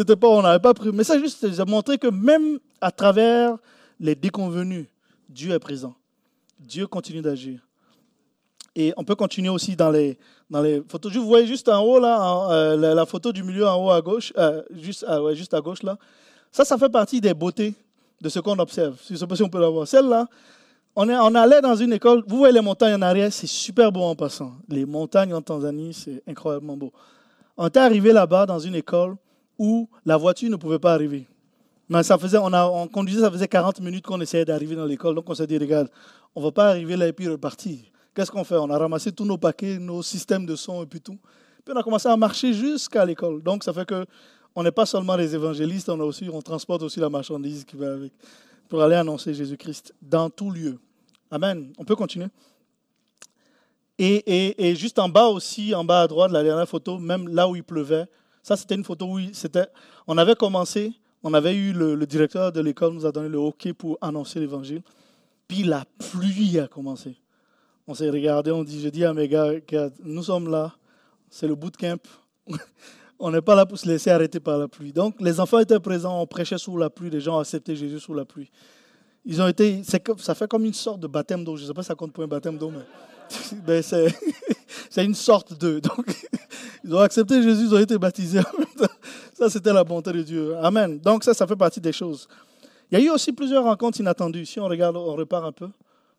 [0.00, 0.88] C'était pas, on n'avait pas pris.
[0.94, 3.58] Mais ça, juste, ça montrer que même à travers
[4.00, 4.86] les déconvenus,
[5.28, 5.94] Dieu est présent.
[6.58, 7.60] Dieu continue d'agir.
[8.74, 10.16] Et on peut continuer aussi dans les,
[10.48, 11.14] dans les photos.
[11.14, 14.32] Vous voyez juste en haut, là, euh, la, photo du milieu en haut à gauche,
[14.38, 15.98] euh, juste, ah juste à gauche, là.
[16.50, 17.74] Ça, ça fait partie des beautés
[18.22, 18.96] de ce qu'on observe.
[19.06, 19.86] Je ne sais pas si on peut la voir.
[19.86, 20.28] Celle-là,
[20.96, 22.24] on, est, on allait dans une école.
[22.26, 24.52] Vous voyez les montagnes en arrière, c'est super beau en passant.
[24.66, 26.90] Les montagnes en Tanzanie, c'est incroyablement beau.
[27.58, 29.18] On est arrivé là-bas dans une école
[29.60, 31.26] où la voiture ne pouvait pas arriver.
[31.86, 34.86] Mais ça faisait, on, a, on conduisait, ça faisait 40 minutes qu'on essayait d'arriver dans
[34.86, 35.14] l'école.
[35.14, 35.90] Donc on s'est dit, regarde,
[36.34, 37.78] on ne va pas arriver là et puis repartir.
[38.14, 38.56] Qu'est-ce qu'on fait?
[38.56, 41.18] On a ramassé tous nos paquets, nos systèmes de son et puis tout.
[41.62, 43.42] Puis on a commencé à marcher jusqu'à l'école.
[43.42, 44.06] Donc ça fait que
[44.54, 47.76] on n'est pas seulement les évangélistes, on, a aussi, on transporte aussi la marchandise qui
[47.76, 48.12] va avec
[48.66, 50.78] pour aller annoncer Jésus-Christ dans tout lieu.
[51.30, 51.70] Amen.
[51.76, 52.28] On peut continuer.
[53.98, 57.28] Et, et, et, juste en bas aussi, en bas à droite, la dernière photo, même
[57.28, 58.06] là où il pleuvait,
[58.42, 59.66] ça, c'était une photo où c'était,
[60.06, 63.72] on avait commencé, On avait eu le, directeur de l'école nous a donné le OK
[63.74, 64.82] pour annoncer l'évangile.
[65.46, 67.16] Puis la pluie a commencé.
[67.86, 69.52] On s'est regardé, on dit, je dis à mes gars,
[70.02, 70.72] nous sommes là,
[71.28, 72.00] c'est le bootcamp.
[73.18, 74.92] on n'est pas là pour se laisser arrêter par la pluie.
[74.92, 78.14] Donc les enfants étaient présents, on prêchait sous la pluie, les gens accepté Jésus sous
[78.14, 78.50] la pluie.
[79.26, 81.56] Ils ont été, ça fait comme une sorte de baptême d'eau.
[81.56, 82.84] Je ne sais pas si ça compte pour un baptême d'eau, mais,
[83.66, 83.82] mais
[84.90, 85.80] c'est, une sorte de.
[85.80, 86.06] Donc,
[86.84, 88.40] ils ont accepté Jésus, ils ont été baptisés.
[89.34, 90.56] Ça, c'était la bonté de Dieu.
[90.58, 90.98] Amen.
[90.98, 92.28] Donc, ça, ça fait partie des choses.
[92.90, 94.44] Il y a eu aussi plusieurs rencontres inattendues.
[94.46, 95.68] Si on regarde, on repart un peu.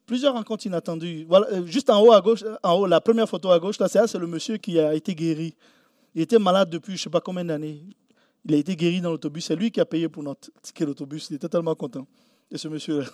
[0.06, 1.28] Plusieurs rencontres inattendues.
[1.32, 4.00] Euh, juste en haut à gauche, en haut, la première photo à gauche, là, c'est
[4.00, 5.54] ça, c'est le monsieur qui a été guéri.
[6.16, 7.82] Il était malade depuis je ne sais pas combien d'années.
[8.46, 9.46] Il a été guéri dans l'autobus.
[9.46, 11.30] C'est lui qui a payé pour notre ticket d'autobus.
[11.30, 12.08] Il était tellement content
[12.50, 13.06] de ce monsieur-là.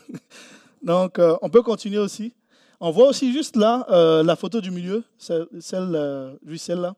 [0.82, 2.34] Donc, euh, on peut continuer aussi.
[2.80, 6.96] On voit aussi juste là euh, la photo du milieu, celle, celle, euh, oui, celle-là.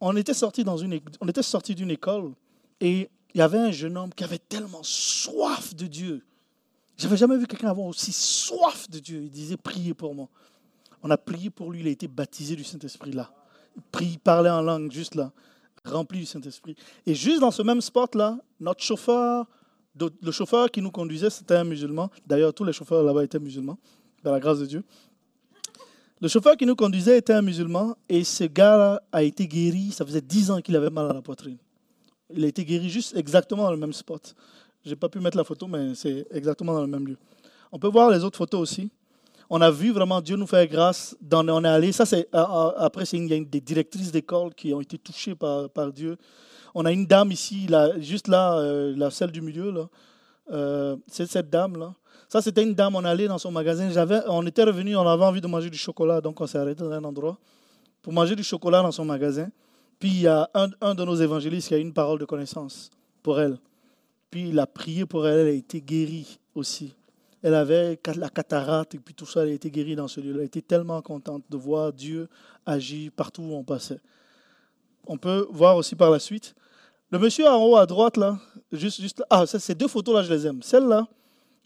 [0.00, 2.32] On était sorti dans une, on était sorti d'une école
[2.80, 6.24] et il y avait un jeune homme qui avait tellement soif de Dieu.
[6.96, 9.22] J'avais jamais vu quelqu'un avoir aussi soif de Dieu.
[9.22, 10.28] Il disait priez pour moi.
[11.02, 11.80] On a prié pour lui.
[11.80, 13.30] Il a été baptisé du Saint-Esprit là.
[13.76, 15.30] Il prie, parlait en langue juste là,
[15.84, 16.74] rempli du Saint-Esprit.
[17.06, 19.46] Et juste dans ce même spot là, notre chauffeur,
[19.98, 22.10] le chauffeur qui nous conduisait, c'était un musulman.
[22.26, 23.78] D'ailleurs, tous les chauffeurs là-bas étaient musulmans,
[24.22, 24.82] par la grâce de Dieu.
[26.20, 29.90] Le chauffeur qui nous conduisait était un musulman et ce gars a été guéri.
[29.90, 31.56] Ça faisait 10 ans qu'il avait mal à la poitrine.
[32.34, 34.34] Il a été guéri juste exactement dans le même spot.
[34.84, 37.16] Je n'ai pas pu mettre la photo, mais c'est exactement dans le même lieu.
[37.72, 38.90] On peut voir les autres photos aussi.
[39.48, 41.16] On a vu vraiment Dieu nous faire grâce.
[41.20, 41.90] Dans, on est allé.
[41.92, 46.16] Ça, c'est après, il y a des directrices d'école qui ont été touchées par, Dieu.
[46.74, 47.66] On a une dame ici,
[47.98, 49.88] juste là, euh, la celle du milieu là.
[50.52, 51.94] Euh, c'est cette dame là.
[52.30, 52.94] Ça, c'était une dame.
[52.94, 53.90] On allé dans son magasin.
[53.90, 54.94] J'avais, on était revenu.
[54.96, 57.36] On avait envie de manger du chocolat, donc on s'est arrêté dans un endroit
[58.02, 59.48] pour manger du chocolat dans son magasin.
[59.98, 62.88] Puis il y a un, un de nos évangélistes qui a une parole de connaissance
[63.20, 63.58] pour elle.
[64.30, 66.94] Puis il a prié pour elle, elle a été guérie aussi.
[67.42, 70.32] Elle avait la cataracte et puis tout ça, elle a été guérie dans ce lieu.
[70.36, 72.28] Elle été tellement contente de voir Dieu
[72.64, 74.00] agir partout où on passait.
[75.04, 76.54] On peut voir aussi par la suite.
[77.10, 78.38] Le monsieur en haut à droite, là,
[78.70, 80.62] juste, juste ah, ces deux photos-là, je les aime.
[80.62, 81.08] Celle-là,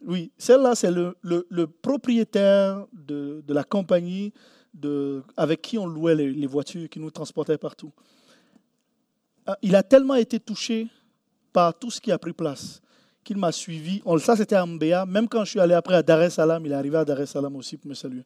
[0.07, 4.33] oui, celle-là, c'est le, propriétaire de, la compagnie
[5.37, 7.93] avec qui on louait les, voitures, qui nous transportaient partout.
[9.47, 10.89] Ah, Il a tellement été touché
[11.53, 12.81] par tout ce qui a pris place
[13.23, 14.03] qu'il m'a suivi.
[14.19, 15.07] Ça, c'était à Mbea.
[15.07, 17.21] Même quand je suis allé après à Dar es Salaam, il est arrivé à Dar
[17.21, 18.25] es Salaam aussi pour me saluer.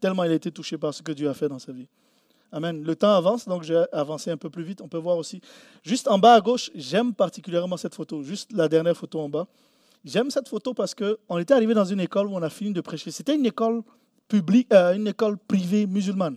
[0.00, 1.88] Tellement il a été touché par ce que Dieu a fait dans sa vie.
[2.52, 2.84] Amen.
[2.84, 4.80] Le temps avance, donc j'ai avancé un peu plus vite.
[4.80, 5.40] On peut voir aussi.
[5.82, 8.22] Juste en bas à gauche, j'aime particulièrement cette photo.
[8.22, 9.48] Juste la dernière photo en bas.
[10.04, 12.80] J'aime cette photo parce qu'on était arrivé dans une école où on a fini de
[12.80, 13.10] prêcher.
[13.10, 13.82] C'était une école
[14.28, 16.36] publique, euh, une école privée musulmane.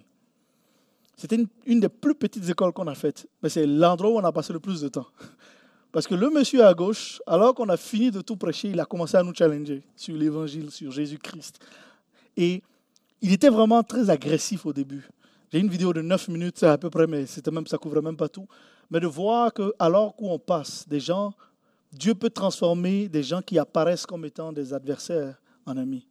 [1.18, 3.28] C'était une, des plus petites écoles qu'on a faites.
[3.42, 5.08] Mais c'est l'endroit où on a passé le plus de temps.
[5.92, 8.86] Parce que le monsieur à gauche, alors qu'on a fini de tout prêcher, il a
[8.86, 11.60] commencé à nous challenger sur l'évangile, sur Jésus-Christ.
[12.38, 12.62] Et
[13.22, 15.10] il était vraiment très agressif au début.
[15.52, 18.18] J'ai une vidéo de 9 minutes à peu près, mais c'était même, ça couvrait même
[18.18, 18.48] pas tout.
[18.92, 21.34] Mais de voir que alors qu'on passe, des gens,
[21.98, 26.08] Dieu peut transformer des gens qui apparaissent comme étant des adversaires en amis.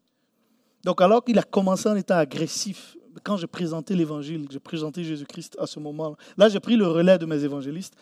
[0.84, 5.56] Donc alors qu'il a commencé en étant agressif, quand j'ai présenté l'évangile, j'ai présenté Jésus-Christ
[5.58, 7.94] à ce moment-là, là j'ai pris le relais de mes évangélistes.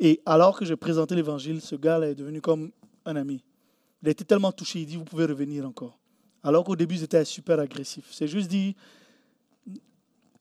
[0.00, 2.70] Et alors que j'ai présenté l'évangile, ce gars-là est devenu comme
[3.04, 3.44] un ami.
[4.02, 5.98] Il a été tellement touché, il dit, vous pouvez revenir encore.
[6.42, 8.06] Alors qu'au début, c'était super agressif.
[8.10, 8.74] C'est juste dit,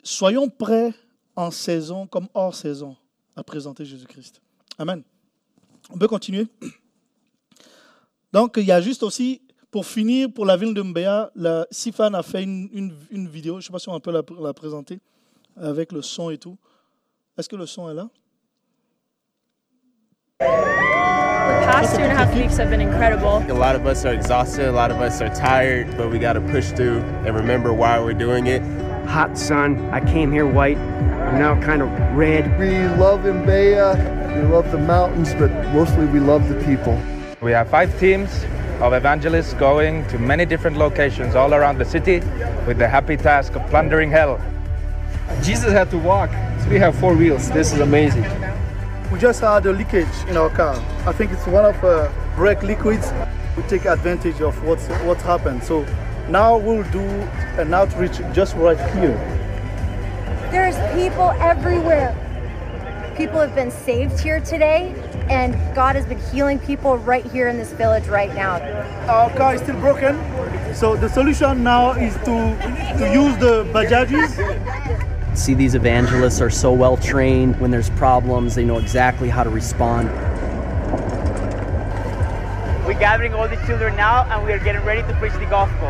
[0.01, 0.93] soyons prêts
[1.36, 2.95] en saison comme hors saison
[3.36, 4.41] à présenter Jésus-Christ.
[4.77, 5.03] Amen.
[5.89, 6.47] On peut continuer.
[8.34, 9.41] Donc, il y a juste aussi,
[9.72, 13.54] pour finir, pour la ville de Mbea, la Sifan a fait une, une- une vidéo,
[13.54, 15.00] je ne sais pas si on peut la, la présenter,
[15.56, 16.58] avec le son et tout.
[17.38, 18.10] Est-ce que le son est là?
[20.39, 23.43] The past two and a half weeks have been incredible.
[23.50, 26.34] A lot of us are exhausted, a lot of us are tired, but we got
[26.34, 28.62] to push through and remember why we're doing it.
[29.08, 29.78] hot sun.
[29.91, 30.78] I came here white.
[30.78, 32.58] I'm now kind of red.
[32.58, 33.96] We love Mbeya,
[34.36, 36.98] we love the mountains, but mostly we love the people.
[37.43, 38.45] We have five teams
[38.79, 42.21] of evangelists going to many different locations all around the city
[42.65, 44.39] with the happy task of plundering hell.
[45.41, 46.29] Jesus had to walk.
[46.63, 47.51] So we have four wheels.
[47.51, 48.23] This is amazing.
[49.12, 50.75] We just had a leakage in our car.
[51.06, 53.12] I think it's one of uh, brake liquids.
[53.58, 55.65] We take advantage of what's what happened.
[55.65, 55.86] So
[56.29, 57.03] now we'll do
[57.60, 59.17] an outreach just right here.
[60.49, 62.15] There's people everywhere.
[63.17, 64.95] People have been saved here today,
[65.29, 68.62] and God has been healing people right here in this village right now.
[69.07, 70.15] Our car is still broken,
[70.73, 72.57] so the solution now is to
[72.97, 75.38] to use the bajajis.
[75.38, 77.59] See, these evangelists are so well trained.
[77.59, 80.09] When there's problems, they know exactly how to respond.
[82.86, 85.88] We're gathering all the children now and we are getting ready to preach the gospel.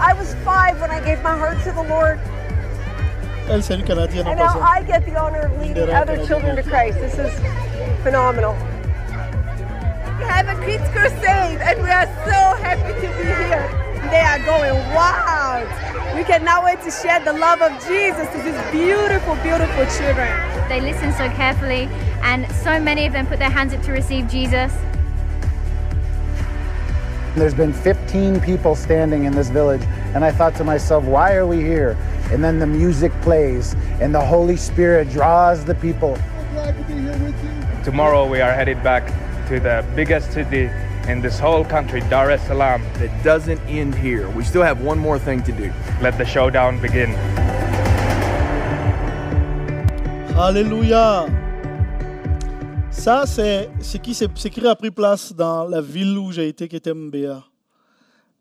[0.00, 2.18] I was five when I gave my heart to the Lord.
[3.48, 4.60] Elle, c'est une Canadienne en And now.
[4.60, 6.98] I get the honor of leading other children to Christ.
[6.98, 7.63] This is
[8.04, 8.52] phenomenal.
[10.18, 13.64] We have a kids crusade and we are so happy to be here.
[14.10, 15.66] They are going wild.
[16.14, 20.28] We cannot wait to share the love of Jesus to these beautiful, beautiful children.
[20.68, 21.88] They listen so carefully,
[22.22, 24.70] and so many of them put their hands up to receive Jesus.
[27.34, 29.82] There's been 15 people standing in this village,
[30.14, 31.96] and I thought to myself, why are we here?
[32.30, 36.18] And then the music plays, and the Holy Spirit draws the people.
[37.84, 39.06] Tomorrow we are headed back
[39.48, 40.70] to the biggest city
[41.06, 42.82] in this whole country, Dar es Salaam.
[42.98, 44.26] It doesn't end here.
[44.30, 45.70] We still have one more thing to do.
[46.00, 47.12] Let the showdown begin.
[50.34, 51.26] Alléluia.
[52.90, 56.68] Ça, c'est ce qui, ce qui a pris place dans la ville où j'ai été,
[56.68, 57.44] qui était Mbea.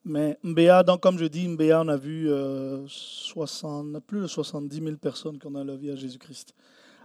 [0.06, 4.82] Mais Mbea, donc, comme je dis, Mbea, on a vu euh, 60, plus de 70
[4.82, 6.56] 000 personnes qui ont donné la vie à Jésus-Christ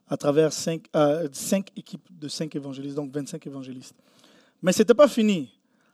[0.09, 3.94] à travers cinq, euh, cinq équipes de cinq évangélistes, donc 25 évangélistes.
[4.62, 5.51] Mais ce n'était pas fini.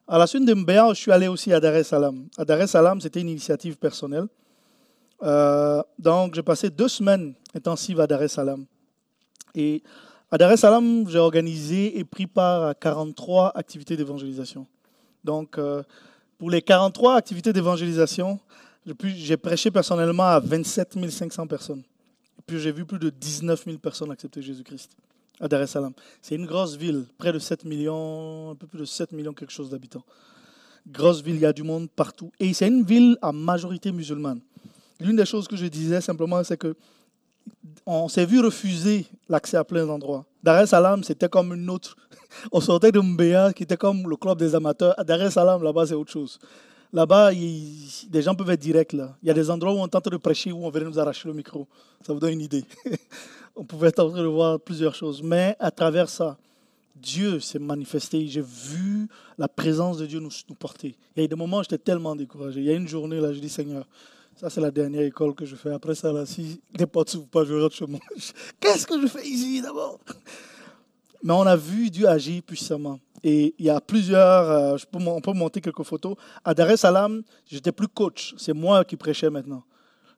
[0.06, 2.28] À la suite de Mbea, je suis allé aussi à Dar es Salaam.
[2.36, 4.26] À Dar es Salaam, c'était une initiative personnelle.
[5.22, 8.66] Euh, donc, j'ai passé deux semaines intensives à Dar es Salaam.
[9.54, 9.82] Et
[10.30, 14.66] à Dar es Salaam, j'ai organisé et pris part à 43 activités d'évangélisation.
[15.22, 15.82] Donc, euh,
[16.38, 18.38] pour les 43 activités d'évangélisation,
[19.02, 21.82] j'ai prêché personnellement à 27 500 personnes.
[22.46, 24.96] Puis, j'ai vu plus de 19 000 personnes accepter Jésus-Christ
[25.40, 25.92] à Dar es Salaam.
[26.22, 29.52] C'est une grosse ville, près de 7 millions, un peu plus de 7 millions quelque
[29.52, 30.04] chose d'habitants.
[30.86, 32.30] Grosse ville, il y a du monde partout.
[32.38, 34.40] Et c'est une ville à majorité musulmane.
[35.00, 36.76] L'une des choses que je disais simplement, c'est que
[37.84, 40.24] on s'est vu refuser l'accès à plein d'endroits.
[40.42, 41.96] Dar es Salaam, c'était comme une autre.
[42.52, 44.94] On sortait de Mbea, qui était comme le club des amateurs.
[45.04, 46.38] Dar es Salaam, là-bas, c'est autre chose.
[46.94, 48.92] Là-bas, des gens peuvent être directs.
[48.92, 51.26] Il y a des endroits où on tente de prêcher, où on venait nous arracher
[51.26, 51.66] le micro.
[52.06, 52.64] Ça vous donne une idée.
[53.56, 55.20] on pouvait train de voir plusieurs choses.
[55.20, 56.38] Mais à travers ça,
[56.94, 58.28] Dieu s'est manifesté.
[58.28, 60.94] J'ai vu la présence de Dieu nous, porter.
[61.16, 62.60] Il y a des moments où j'étais tellement découragé.
[62.60, 63.88] Il y a une journée, là, je dis Seigneur,
[64.36, 65.72] ça c'est la dernière école que je fais.
[65.72, 67.98] Après ça, là, si les portes s'ouvrent pas, je rentre chez moi.
[68.60, 69.98] Qu'est-ce que je fais ici d'abord?
[71.24, 73.00] Mais on a vu Dieu agir puissamment.
[73.26, 76.14] Et il y a plusieurs, euh, on peut monter quelques photos.
[76.44, 78.34] À Dar es Salaam, j'étais plus coach.
[78.36, 79.64] C'est moi qui prêchais maintenant.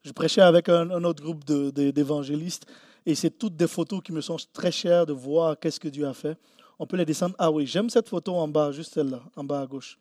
[0.02, 2.66] Je prêchais avec un, autre groupe d'évangélistes.
[3.06, 6.04] Et c'est toutes des photos qui me sont très chères de voir qu'est-ce que Dieu
[6.04, 6.36] a fait.
[6.80, 7.36] On peut les descendre.
[7.38, 9.98] Ah oui, j'aime cette photo en bas, juste celle-là, en bas à gauche.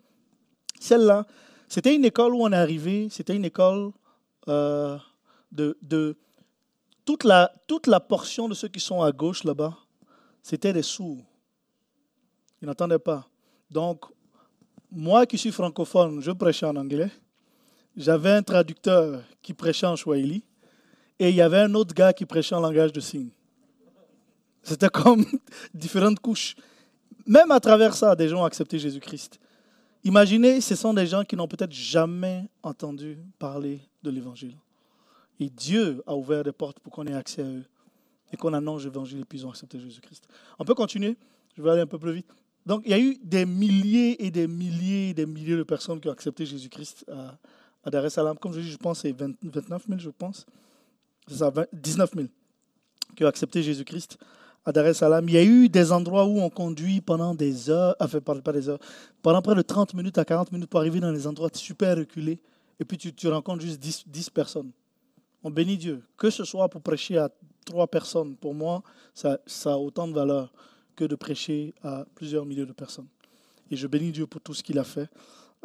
[0.80, 1.28] Celle-là,
[1.70, 3.08] c'était une école où on est arrivé.
[3.12, 3.92] C'était une école
[4.48, 4.98] euh,
[5.52, 6.18] de, de
[7.06, 9.78] toute, la, toute la portion de ceux qui sont à gauche là-bas,
[10.42, 11.22] c'était des sourds.
[12.62, 13.28] Ils n'entendaient pas.
[13.70, 14.06] Donc,
[14.92, 17.12] moi qui suis francophone, je prêchais en anglais.
[17.96, 20.44] J'avais un traducteur qui prêchait en swahili.
[21.20, 23.30] Et il y avait un autre gars qui prêchait en langage de signes.
[24.64, 25.26] C'était comme
[25.74, 26.56] différentes couches.
[27.26, 29.40] Même à travers ça, des gens ont accepté Jésus-Christ.
[30.04, 34.56] Imaginez, ce sont des gens qui n'ont peut-être jamais entendu parler de l'Évangile.
[35.40, 37.66] Et Dieu a ouvert des portes pour qu'on ait accès à eux
[38.32, 40.28] et qu'on annonce l'Évangile et puis ils ont accepté Jésus-Christ.
[40.60, 41.18] On peut continuer?
[41.58, 42.30] Je vais aller un peu plus vite.
[42.66, 46.00] Donc, il y a eu des milliers et des milliers et des milliers de personnes
[46.00, 47.06] qui ont accepté Jésus-Christ
[47.84, 48.38] à, Dar es Salaam.
[48.38, 50.46] Comme je dis, je pense c'est 20 29 000, je pense.
[51.28, 52.28] C'est ça, 20 19 000
[53.16, 54.18] qui ont accepté Jésus-Christ
[54.66, 55.30] à Dar es Salaam.
[55.30, 58.68] Il y a eu des endroits où on conduit pendant des heures, enfin, pas des
[58.68, 58.80] heures,
[59.22, 62.40] pendant près de 30 minutes à 40 minutes pour arriver dans des endroits super reculés.
[62.80, 64.72] Et puis, tu, rencontres juste 10, 10 personnes.
[65.44, 66.04] On bénit Dieu.
[66.18, 67.30] Que ce soit pour prêcher à
[67.64, 68.82] trois personnes, pour moi,
[69.14, 70.52] ça a autant de valeur
[70.96, 73.08] que de prêcher à plusieurs milliers de personnes.
[73.70, 75.10] Et je bénis Dieu pour tout ce qu'il a fait.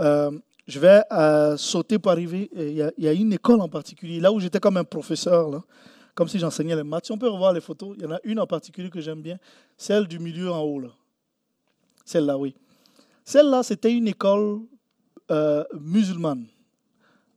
[0.00, 0.30] Euh,
[0.66, 2.50] je vais euh, sauter pour arriver.
[2.54, 5.62] Il y, a, une école en particulier, là où j'étais comme un professeur, là,
[6.14, 7.06] comme si j'enseignais les maths.
[7.06, 9.22] Si on peut revoir les photos, il y en a une en particulier que j'aime
[9.22, 9.38] bien,
[9.76, 10.80] celle du milieu en haut.
[10.80, 10.90] Là.
[12.04, 12.54] Celle-là, oui.
[13.24, 14.60] Celle-là, c'était une école
[15.30, 16.46] euh, musulmane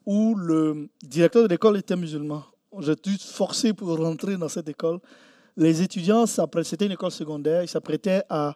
[0.06, 2.44] où le directeur de l'école était musulman.
[2.80, 5.00] J'ai dû forcer pour rentrer dans cette école.
[5.56, 8.56] Les étudiants, c'était une école secondaire, ils s'apprêtaient à,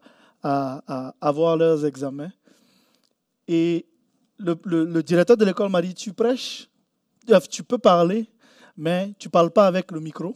[1.22, 2.32] avoir leurs examens.
[3.48, 3.86] Et
[4.38, 6.70] le, le, directeur de l'école m'a dit, tu prêches,
[7.50, 8.30] tu peux parler,
[8.76, 10.36] mais tu ne parles pas avec le micro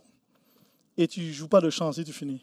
[0.98, 2.42] et tu ne joues pas de chant si tu finis.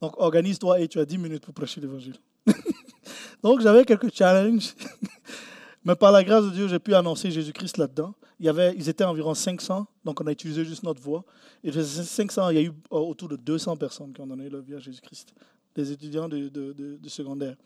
[0.00, 2.16] Donc organise-toi et tu as 10 minutes pour prêcher l'évangile.
[3.42, 4.74] Donc j'avais quelques challenges.
[5.84, 8.14] Mais par la grâce de Dieu, j'ai pu annoncer Jésus-Christ là-dedans.
[8.40, 11.24] Il y avait, ils étaient environ 500, donc on a utilisé juste notre voix.
[11.62, 14.48] Et de ces 500, il y a eu autour de 200 personnes qui ont donné
[14.48, 15.34] leur vie à Jésus-Christ,
[15.74, 17.56] des étudiants de, secondaire.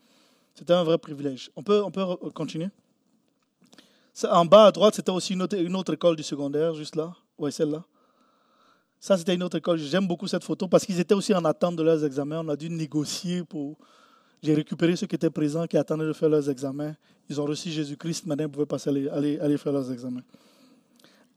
[0.54, 1.50] C'était un vrai privilège.
[1.54, 2.68] On peut, on peut re- continuer?
[4.24, 7.14] En bas à droite, c'était aussi une autre, une autre école du secondaire, juste là.
[7.38, 7.84] Oui, celle-là.
[8.98, 9.78] Ça, c'était une autre école.
[9.78, 12.40] J'aime beaucoup cette photo parce qu'ils étaient aussi en attente de leurs examens.
[12.44, 13.78] On a dû négocier pour.
[14.42, 16.94] J'ai récupéré ceux qui étaient présents, qui attendaient de faire leurs examens.
[17.28, 18.26] Ils ont reçu Jésus-Christ.
[18.26, 20.22] Maintenant, ils pouvaient passer aller, aller, faire leurs examens.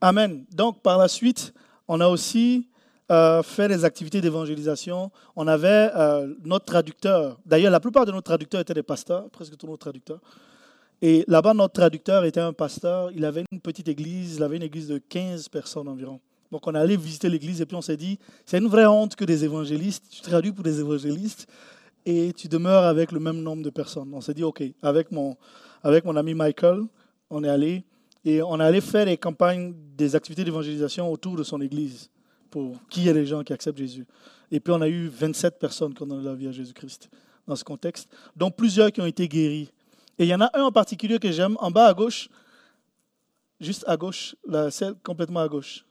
[0.00, 0.44] Amen.
[0.54, 1.52] Donc, par la suite,
[1.88, 2.68] on a aussi
[3.10, 5.10] euh, fait des activités d'évangélisation.
[5.34, 7.38] On avait euh, notre traducteur.
[7.44, 10.20] D'ailleurs, la plupart de nos traducteurs étaient des pasteurs, presque tous nos traducteurs.
[11.00, 13.10] Et là-bas, notre traducteur était un pasteur.
[13.12, 14.36] Il avait une petite église.
[14.36, 16.20] Il avait une église de 15 personnes environ.
[16.52, 19.16] Donc, on est allé visiter l'église et puis on s'est dit, c'est une vraie honte
[19.16, 21.48] que des évangélistes, tu traduis pour des évangélistes
[22.04, 24.10] et tu demeures avec le même nombre de personnes.
[24.12, 25.36] On s'est dit, OK, avec mon,
[25.82, 26.82] avec mon ami Michael,
[27.30, 27.84] on est allé
[28.24, 32.10] et on est allé faire des campagnes, des activités d'évangélisation autour de son église
[32.50, 34.06] pour qu'il y ait des gens qui acceptent Jésus.
[34.50, 37.08] Et puis, on a eu 27 personnes qui ont donné la vie à Jésus-Christ
[37.46, 39.72] dans ce contexte, dont plusieurs qui ont été guéris.
[40.18, 42.28] Et il y en a un en particulier que j'aime, en bas à gauche,
[43.58, 45.84] juste à gauche, là, celle complètement à gauche.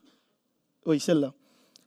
[0.86, 1.34] Oui, celle-là.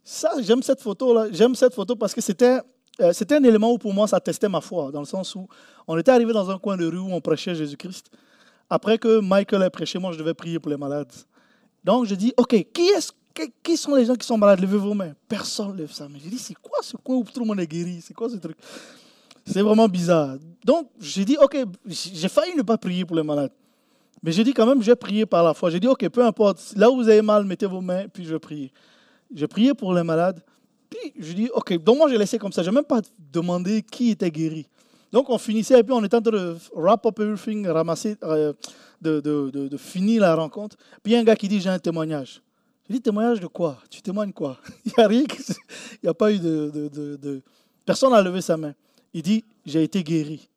[0.02, 1.28] Ça, j'aime cette photo-là.
[1.30, 2.58] J'aime cette photo parce que c'était,
[3.00, 5.48] euh, c'était un élément où pour moi ça testait ma foi, dans le sens où
[5.86, 8.10] on était arrivé dans un coin de rue où on prêchait Jésus-Christ.
[8.70, 11.12] Après que Michael ait prêché, moi je devais prier pour les malades.
[11.82, 14.60] Donc je dis, OK, qui, sont les gens qui sont malades?
[14.60, 15.12] Levez vos mains.
[15.28, 16.18] Personne ne lève sa main.
[16.22, 18.00] J'ai dit, c'est quoi ce coin où tout le monde est guéri?
[18.00, 18.56] C'est quoi ce truc?
[19.44, 20.36] C'est vraiment bizarre.
[20.64, 23.52] Donc j'ai dit, OK, j'ai failli ne pas prier pour les malades.
[24.22, 25.68] Mais j'ai dit quand même, je vais prier par la foi.
[25.68, 28.32] J'ai dit, OK, peu importe, là où vous avez mal, mettez vos mains, puis je
[28.32, 28.72] vais prier.
[29.34, 30.40] J'ai prié pour les malades.
[30.90, 32.62] Puis je dis, OK, donc moi j'ai laissé comme ça.
[32.62, 33.00] Je n'ai même pas
[33.32, 34.66] demandé qui était guéri.
[35.12, 38.52] Donc on finissait, et puis on était en train de wrap up everything, ramasser, euh,
[39.00, 40.76] de, de, de, finir la rencontre.
[41.02, 42.42] Puis il y a un gars qui dit, j'ai un témoignage.
[42.88, 43.78] Je dis, témoignage de quoi?
[43.88, 44.58] Tu témoignes quoi?
[44.84, 47.40] Il n'y a rien, il n'y a pas eu de...
[47.86, 48.74] Personne n'a levé sa main.
[49.12, 50.48] Il dit, j'ai été guéri.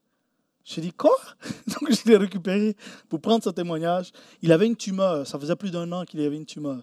[0.65, 1.15] J'ai dit, quoi?
[1.67, 2.75] Donc je l'ai récupéré
[3.07, 4.11] pour prendre ce témoignage.
[4.41, 6.82] Il avait une tumeur, ça faisait plus d'un an qu'il avait une tumeur.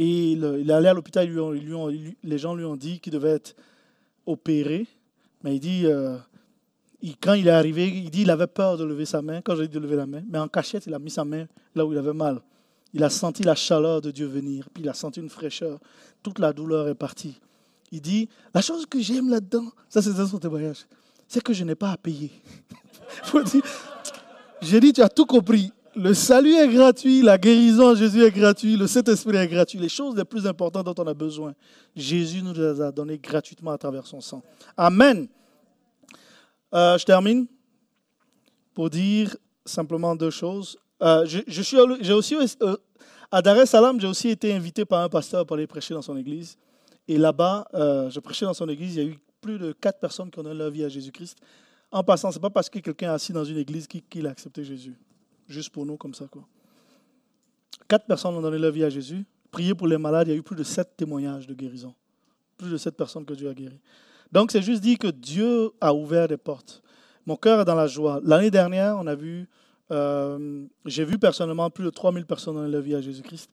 [0.00, 3.56] Et il, est allé à l'hôpital, les gens lui ont dit qu'il devait être
[4.26, 4.86] opéré.
[5.42, 6.16] Mais il dit, euh,
[7.20, 9.66] quand il est arrivé, il dit qu'il avait peur de lever sa main, quand j'ai
[9.66, 10.22] dit de lever la main.
[10.30, 12.40] Mais en cachette, il a mis sa main là où il avait mal.
[12.94, 15.80] Il a senti la chaleur de Dieu venir, puis il a senti une fraîcheur.
[16.22, 17.40] Toute la douleur est partie.
[17.90, 20.86] Il dit, la chose que j'aime là-dedans, ça c'est son témoignage,
[21.26, 22.30] c'est que je n'ai pas à payer.
[24.60, 25.72] J'ai dit, tu as tout compris.
[25.98, 29.80] Le salut est gratuit, la guérison en Jésus est gratuit, le Saint-Esprit est gratuit.
[29.80, 31.56] Les choses les plus importantes dont on a besoin,
[31.96, 34.40] Jésus nous les a données gratuitement à travers son sang.
[34.76, 35.26] Amen.
[36.72, 37.48] Euh, je termine
[38.74, 40.78] pour dire simplement deux choses.
[41.02, 42.76] Euh, je, suis, j'ai aussi, euh,
[43.32, 46.02] à Dar es Salaam, j'ai aussi été invité par un pasteur pour aller prêcher dans
[46.02, 46.56] son église.
[47.08, 50.30] Et là-bas, je prêchais dans son église, il y a eu plus de quatre personnes
[50.30, 51.38] qui ont donné leur vie à Jésus-Christ.
[51.90, 54.30] En passant, ce n'est pas parce que quelqu'un est assis dans une église qu'il a
[54.30, 54.94] accepté Jésus.
[55.48, 56.26] Juste pour nous, comme ça.
[56.26, 56.46] Quoi.
[57.88, 59.24] Quatre personnes ont donné leur vie à Jésus.
[59.50, 61.94] Prier pour les malades, il y a eu plus de sept témoignages de guérison.
[62.58, 63.80] Plus de sept personnes que Dieu a guéri.
[64.30, 66.82] Donc, c'est juste dit que Dieu a ouvert des portes.
[67.24, 68.20] Mon cœur est dans la joie.
[68.24, 69.48] L'année dernière, on a vu,
[69.90, 73.50] euh, j'ai vu personnellement plus de 3000 personnes donner leur vie à Jésus-Christ.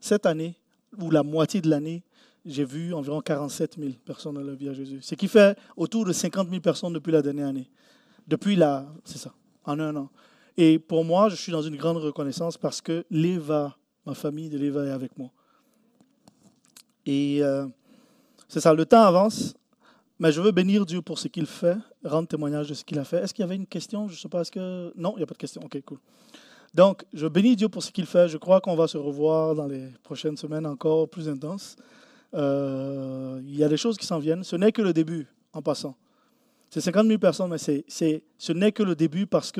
[0.00, 0.54] Cette année,
[1.00, 2.02] ou la moitié de l'année,
[2.44, 5.00] j'ai vu environ 47 000 personnes dans la vie à Jésus.
[5.02, 7.68] Ce qui fait autour de 50 000 personnes depuis la dernière année.
[8.26, 9.32] Depuis la, c'est ça,
[9.64, 10.10] en un an.
[10.60, 14.58] Et pour moi, je suis dans une grande reconnaissance parce que l'Eva, ma famille de
[14.58, 15.30] l'Eva est avec moi.
[17.06, 17.64] Et euh,
[18.48, 19.54] c'est ça, le temps avance,
[20.18, 23.04] mais je veux bénir Dieu pour ce qu'il fait, rendre témoignage de ce qu'il a
[23.04, 23.18] fait.
[23.18, 24.08] Est-ce qu'il y avait une question?
[24.08, 24.92] Je ne sais pas, est-ce que...
[24.96, 25.62] Non, il n'y a pas de question.
[25.64, 25.98] Ok, cool.
[26.74, 28.26] Donc, je bénis Dieu pour ce qu'il fait.
[28.26, 31.76] Je crois qu'on va se revoir dans les prochaines semaines encore plus intenses.
[32.34, 34.42] Euh, il y a des choses qui s'en viennent.
[34.42, 35.94] Ce n'est que le début, en passant.
[36.68, 37.84] C'est 50 000 personnes, mais c'est,
[38.38, 39.52] ce n'est que le début parce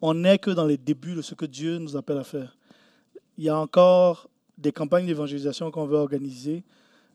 [0.00, 2.56] qu'on n'est que dans les débuts de ce que Dieu nous appelle à faire.
[3.36, 4.28] Il y a encore
[4.58, 6.64] des campagnes d'évangélisation qu'on veut organiser.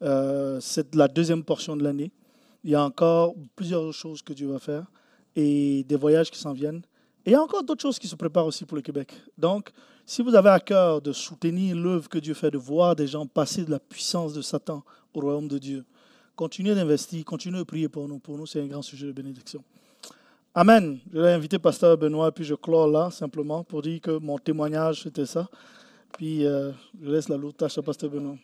[0.01, 2.11] Euh, c'est la deuxième portion de l'année.
[2.63, 4.85] Il y a encore plusieurs choses que Dieu va faire
[5.35, 6.81] et des voyages qui s'en viennent.
[7.25, 9.13] Et il y a encore d'autres choses qui se préparent aussi pour le Québec.
[9.37, 9.71] Donc,
[10.05, 13.25] si vous avez à cœur de soutenir l'œuvre que Dieu fait, de voir des gens
[13.25, 14.83] passer de la puissance de Satan
[15.13, 15.85] au royaume de Dieu,
[16.35, 18.19] continuez d'investir, continuez de prier pour nous.
[18.19, 19.63] Pour nous, c'est un grand sujet de bénédiction.
[20.57, 20.99] Amen.
[21.11, 25.03] Je vais inviter Pasteur Benoît, puis je clore là, simplement, pour dire que mon témoignage,
[25.03, 25.49] c'était ça.
[26.13, 26.71] Puis, euh,
[27.03, 28.37] je laisse la lourde tâche à Pasteur Benoît.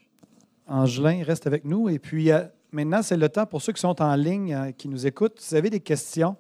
[0.68, 1.88] Angelin, reste avec nous.
[1.88, 2.42] Et puis, euh,
[2.74, 5.40] maintenant, c'est le temps pour ceux qui sont en ligne, euh, qui nous écoutent.
[5.40, 6.36] Si vous avez des questions,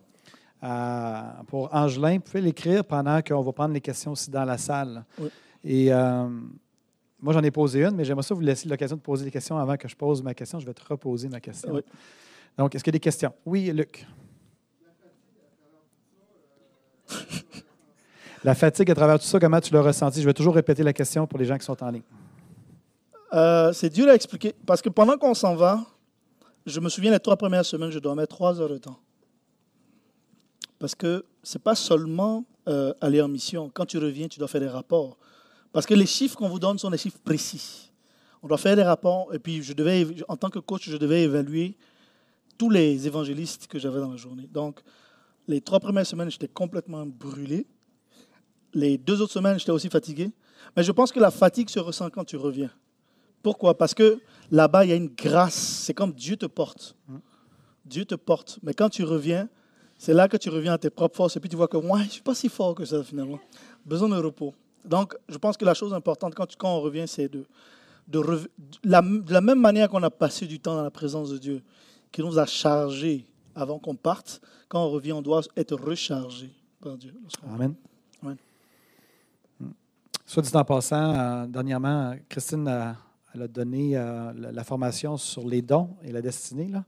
[1.47, 5.05] pour Angelin, vous pouvez l'écrire pendant qu'on va prendre les questions aussi dans la salle.
[5.17, 5.29] Oui.
[5.63, 9.31] Et moi, j'en ai posé une, mais j'aimerais ça vous laisser l'occasion de poser des
[9.31, 10.59] questions avant que je pose ma question.
[10.59, 11.75] Je vais te reposer ma question.
[11.75, 11.81] Oui.
[12.57, 13.33] Donc, est-ce qu'il y a des questions?
[13.45, 14.05] Oui, Luc.
[18.43, 20.19] La fatigue à travers tout ça, comment tu l'as ressenti?
[20.19, 22.01] Je vais toujours répéter la question pour les gens qui sont en ligne.
[23.33, 25.85] Euh, c'est dur à expliquer parce que pendant qu'on s'en va,
[26.65, 28.99] je me souviens les trois premières semaines, je dormais trois heures de temps.
[30.79, 33.69] Parce que ce n'est pas seulement euh, aller en mission.
[33.71, 35.17] Quand tu reviens, tu dois faire des rapports.
[35.71, 37.91] Parce que les chiffres qu'on vous donne sont des chiffres précis.
[38.41, 39.33] On doit faire des rapports.
[39.35, 41.77] Et puis, je devais, en tant que coach, je devais évaluer
[42.57, 44.47] tous les évangélistes que j'avais dans la journée.
[44.51, 44.81] Donc,
[45.47, 47.67] les trois premières semaines, j'étais complètement brûlé.
[48.73, 50.31] Les deux autres semaines, j'étais aussi fatigué.
[50.75, 52.71] Mais je pense que la fatigue se ressent quand tu reviens.
[53.43, 53.77] Pourquoi?
[53.77, 54.19] Parce que
[54.51, 55.55] là-bas, il y a une grâce.
[55.55, 56.95] C'est comme Dieu te porte.
[57.85, 58.59] Dieu te porte.
[58.63, 59.49] Mais quand tu reviens,
[59.97, 61.99] c'est là que tu reviens à tes propres forces et puis tu vois que moi,
[61.99, 63.39] je ne suis pas si fort que ça finalement.
[63.85, 64.53] Besoin de repos.
[64.85, 67.45] Donc, je pense que la chose importante quand, quand on revient, c'est de,
[68.07, 68.19] de,
[68.83, 71.61] la, de, la, même manière qu'on a passé du temps dans la présence de Dieu,
[72.11, 76.49] qui nous a chargés avant qu'on parte, quand on revient, on doit être rechargé
[76.79, 77.13] par Dieu.
[77.47, 77.75] Amen.
[80.31, 82.95] Soit dit en passant, euh, dernièrement, Christine a,
[83.35, 86.69] elle a donné euh, la, la, formation sur les dons et la destinée.
[86.69, 86.85] Là.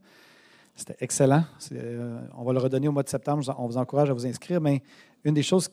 [0.74, 1.44] C'était excellent.
[1.72, 3.44] Euh, on va le redonner au mois de septembre.
[3.58, 4.62] On vous encourage à vous inscrire.
[4.62, 4.82] Mais
[5.24, 5.68] une des choses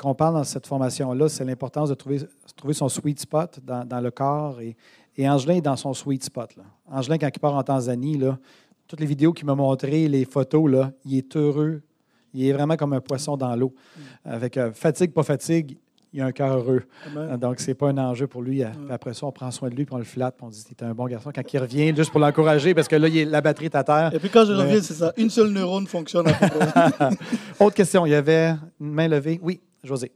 [0.00, 2.20] qu'on parle dans cette formation-là, c'est l'importance de trouver,
[2.56, 4.58] trouver, son sweet spot dans, dans le corps.
[4.62, 4.74] Et,
[5.18, 6.56] et, Angelin est dans son sweet spot.
[6.56, 6.62] Là.
[6.90, 8.38] Angelin, quand il part en Tanzanie, là,
[8.88, 11.82] toutes les vidéos qu'il m'a montrées, les photos, là, il est heureux.
[12.32, 13.74] Il est vraiment comme un poisson dans l'eau.
[14.24, 15.76] Avec euh, fatigue, pas fatigue,
[16.12, 16.82] il a un cœur heureux.
[17.06, 17.36] Amen.
[17.36, 18.62] Donc, ce n'est pas un enjeu pour lui.
[18.90, 20.82] Après ça, on prend soin de lui, puis on le flatte, puis on dit c'est
[20.82, 21.30] un bon garçon.
[21.34, 24.10] Quand il revient, juste pour l'encourager, parce que là, il la batterie est à terre.
[24.14, 25.12] Et puis quand je reviens, c'est ça.
[25.16, 26.26] Une seule neurone fonctionne.
[26.28, 27.10] À
[27.60, 28.06] Autre question.
[28.06, 29.38] Il y avait une main levée.
[29.42, 30.10] Oui, José.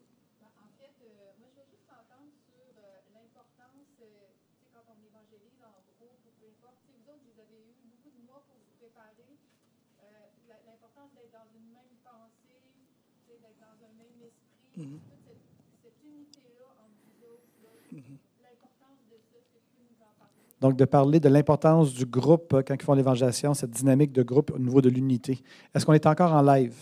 [20.65, 24.51] Donc, de parler de l'importance du groupe quand ils font l'évangélisation, cette dynamique de groupe
[24.51, 25.43] au niveau de l'unité.
[25.75, 26.73] Est-ce qu'on est encore en live?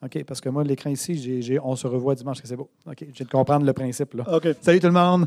[0.00, 2.70] OK, parce que moi, l'écran ici, on se revoit dimanche, c'est beau.
[2.86, 4.14] OK, j'ai de comprendre le principe.
[4.14, 4.36] Là.
[4.36, 4.52] Okay.
[4.60, 5.26] Salut tout le monde!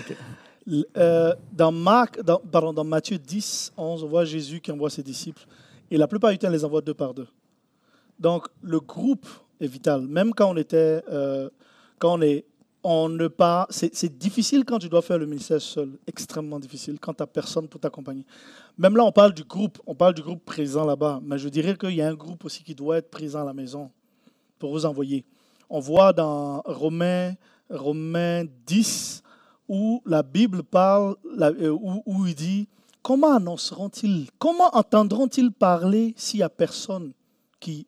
[0.00, 0.86] okay.
[0.96, 5.02] euh, dans, Marc, dans, pardon, dans Matthieu 10, 11, on voit Jésus qui envoie ses
[5.02, 5.44] disciples.
[5.90, 7.26] Et la plupart du temps, il les envoie deux par deux.
[8.20, 9.26] Donc, le groupe
[9.60, 10.02] est vital.
[10.02, 11.50] Même quand on était, euh,
[11.98, 12.44] quand on est
[12.84, 13.66] on ne pas.
[13.70, 17.66] C'est difficile quand tu dois faire le ministère seul, extrêmement difficile quand tu n'as personne
[17.66, 18.24] pour t'accompagner.
[18.76, 21.76] Même là, on parle du groupe, on parle du groupe présent là-bas, mais je dirais
[21.76, 23.90] qu'il y a un groupe aussi qui doit être présent à la maison
[24.58, 25.24] pour vous envoyer.
[25.70, 27.34] On voit dans Romains,
[27.70, 29.22] Romains 10
[29.68, 32.68] où la Bible parle, où, où il dit
[33.02, 37.12] comment annonceront-ils, comment entendront-ils parler s'il n'y a personne
[37.60, 37.86] qui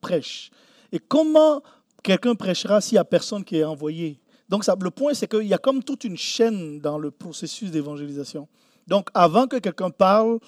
[0.00, 0.50] prêche?
[0.92, 1.62] Et comment
[2.04, 4.20] quelqu'un prêchera s'il n'y a personne qui est envoyé?
[4.48, 7.70] Donc, ça, le point, c'est qu'il y a comme toute une chaîne dans le processus
[7.70, 8.46] d'évangélisation.
[8.86, 10.38] Donc, avant que quelqu'un parle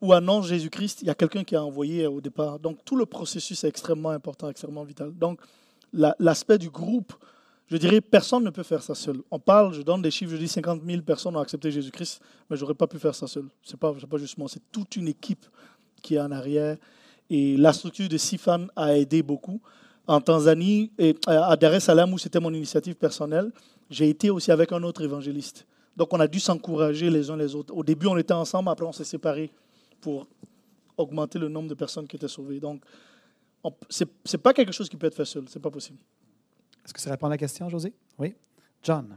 [0.00, 2.58] ou annonce Jésus-Christ, il y a quelqu'un qui a envoyé au départ.
[2.58, 5.12] Donc, tout le processus est extrêmement important, extrêmement vital.
[5.12, 5.40] Donc,
[5.92, 7.12] l'aspect du groupe,
[7.66, 9.20] je dirais, personne ne peut faire ça seul.
[9.30, 12.56] On parle, je donne des chiffres, je dis 50 000 personnes ont accepté Jésus-Christ, mais
[12.56, 13.44] je n'aurais pas pu faire ça seul.
[13.62, 15.46] Ce n'est pas, pas justement, c'est toute une équipe
[16.02, 16.78] qui est en arrière.
[17.28, 19.60] Et la structure de Sifan a aidé beaucoup
[20.06, 23.50] en Tanzanie, et à Dar es Salaam, où c'était mon initiative personnelle,
[23.90, 25.66] j'ai été aussi avec un autre évangéliste.
[25.96, 27.74] Donc on a dû s'encourager les uns les autres.
[27.74, 29.50] Au début, on était ensemble, après on s'est séparés
[30.00, 30.26] pour
[30.96, 32.60] augmenter le nombre de personnes qui étaient sauvées.
[32.60, 32.82] Donc,
[33.88, 35.98] ce n'est pas quelque chose qui peut être fait seul, ce n'est pas possible.
[36.84, 37.92] Est-ce que ça répond à la question, José?
[38.18, 38.34] Oui.
[38.82, 39.16] John.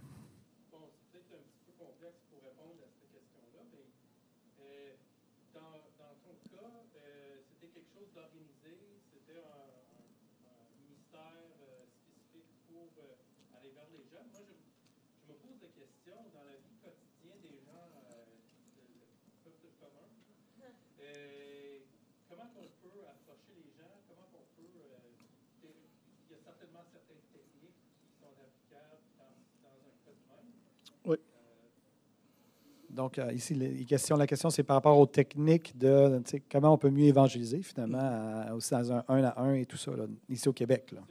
[32.97, 36.19] Donc, euh, ici, les questions, la question, c'est par rapport aux techniques de
[36.51, 39.78] comment on peut mieux évangéliser, finalement, à, aussi dans un 1 à 1 et tout
[39.78, 40.91] ça, là, ici au Québec.
[40.93, 41.01] Là.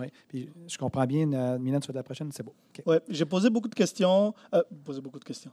[0.00, 0.10] Ouais.
[0.26, 2.54] Puis, je comprends bien, euh, Mylène, sur la prochaine, c'est beau.
[2.70, 2.82] Okay.
[2.86, 4.32] Oui, j'ai posé beaucoup de questions.
[4.54, 5.50] Euh, posé beaucoup de questions.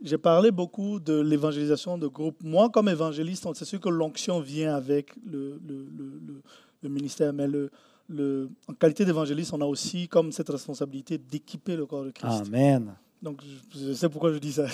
[0.00, 2.36] J'ai parlé beaucoup de l'évangélisation de groupe.
[2.44, 6.42] Moi, comme évangéliste, c'est sûr que l'onction vient avec le, le, le,
[6.82, 7.72] le ministère, mais le,
[8.08, 12.42] le, en qualité d'évangéliste, on a aussi comme cette responsabilité d'équiper le corps de Christ.
[12.46, 12.94] Amen.
[13.22, 13.40] Donc,
[13.74, 14.66] je, sais pourquoi je dis ça.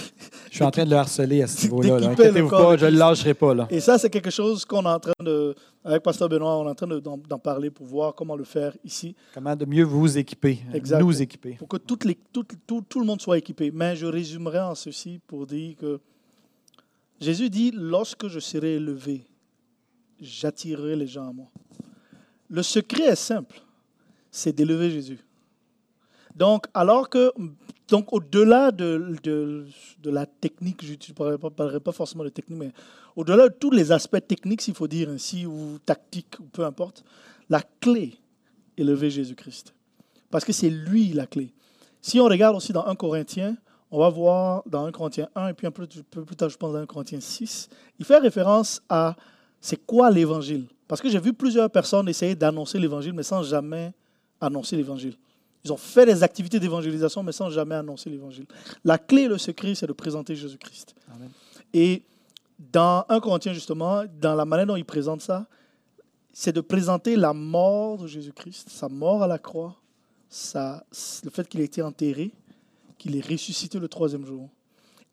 [0.50, 1.94] Je suis en train de le harceler à ce niveau-là.
[2.08, 3.54] Inquiétez-vous pas, je ne le lâcherai pas.
[3.54, 3.68] Là.
[3.70, 5.54] Et ça, c'est quelque chose qu'on est en train de,
[5.84, 8.44] avec Pasteur Benoît, on est en train de- d'en d'en parler pour voir comment le
[8.44, 9.14] faire ici.
[9.32, 11.00] Comment de mieux vous équiper, Exact.
[11.00, 11.54] nous équiper.
[11.54, 13.70] Pour que toutes les, tout, tout, tout le monde soit équipé.
[13.72, 16.00] Mais je résumerai en ceci pour dire que
[17.20, 19.24] Jésus dit, lorsque je serai élevé,
[20.20, 21.46] j'attirerai les gens à moi.
[22.52, 23.62] Le secret est simple,
[24.30, 25.18] c'est d'élever Jésus.
[26.36, 27.32] Donc, alors que,
[27.88, 29.16] donc au-delà de,
[30.04, 32.72] la technique, je ne parlerai pas, forcément de technique, mais
[33.16, 37.04] au-delà de tous les aspects techniques, s'il faut dire ainsi, ou tactiques, ou peu importe,
[37.48, 38.18] la clé,
[38.76, 39.72] élever Jésus-Christ.
[40.30, 41.54] Parce que c'est lui la clé.
[42.02, 43.56] Si on regarde aussi dans 1 Corinthiens,
[43.90, 46.74] on va voir dans 1 Corinthiens 1 et puis un peu plus tard, je pense,
[46.74, 49.16] dans 1 Corinthiens 6, il fait référence à
[49.58, 50.66] c'est quoi l'évangile.
[50.92, 53.94] Parce que j'ai vu plusieurs personnes essayer d'annoncer l'évangile, mais sans jamais
[54.38, 55.16] annoncer l'évangile.
[55.64, 58.44] Ils ont fait des activités d'évangélisation, mais sans jamais annoncer l'évangile.
[58.84, 60.94] La clé, le secret, c'est de présenter Jésus-Christ.
[61.72, 62.02] Et
[62.58, 65.46] dans 1 Corinthiens, justement, dans la manière dont il présente ça,
[66.30, 69.74] c'est de présenter la mort de Jésus-Christ, sa mort à la croix,
[70.28, 70.84] sa-
[71.24, 72.32] le fait qu'il ait été enterré,
[72.98, 74.50] qu'il est ressuscité le troisième jour.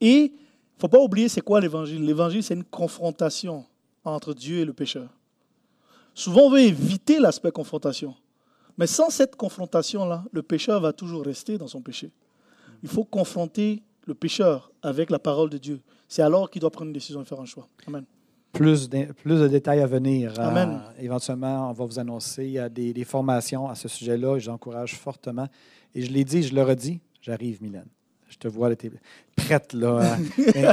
[0.01, 2.03] Et il ne faut pas oublier c'est quoi l'évangile.
[2.05, 3.63] L'évangile, c'est une confrontation
[4.03, 5.07] entre Dieu et le pécheur.
[6.19, 8.13] Souvent, on veut éviter l'aspect confrontation.
[8.77, 12.11] Mais sans cette confrontation-là, le pécheur va toujours rester dans son péché.
[12.83, 15.79] Il faut confronter le pécheur avec la parole de Dieu.
[16.09, 17.69] C'est alors qu'il doit prendre une décision et faire un choix.
[17.87, 18.03] Amen.
[18.51, 20.37] Plus de, plus de détails à venir.
[20.37, 20.81] Euh, Amen.
[20.99, 25.47] éventuellement, on va vous annoncer euh, des, des formations à ce sujet-là et j'encourage fortement.
[25.95, 27.87] Et je l'ai dit, je le redis, j'arrive, Mylène.
[28.41, 28.91] Je te vois, tu es
[29.35, 29.73] prête.
[29.73, 30.17] là.
[30.37, 30.67] Mais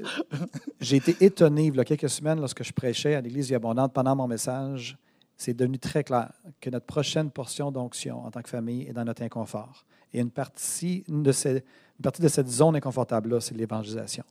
[0.80, 4.16] J'ai été étonné il y a quelques semaines lorsque je prêchais à l'Église Abondante pendant
[4.16, 4.96] mon message.
[5.36, 6.32] C'est devenu très clair
[6.62, 9.84] que notre prochaine portion d'onction en tant que famille est dans notre inconfort.
[10.14, 14.24] Et une partie, une de, ces, une partie de cette zone inconfortable-là, c'est l'évangélisation.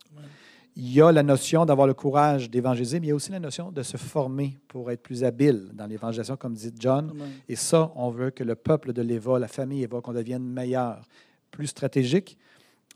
[0.75, 3.39] Il y a la notion d'avoir le courage d'évangéliser, mais il y a aussi la
[3.39, 7.13] notion de se former pour être plus habile dans l'évangélisation, comme dit John.
[7.47, 11.07] Et ça, on veut que le peuple de l'Éva, la famille Éva, qu'on devienne meilleur,
[11.51, 12.39] plus stratégique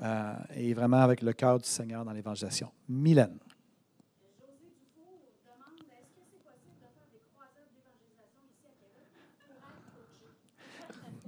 [0.01, 2.69] euh, et vraiment avec le cœur du Seigneur dans l'évangélisation.
[2.87, 3.37] Mylène.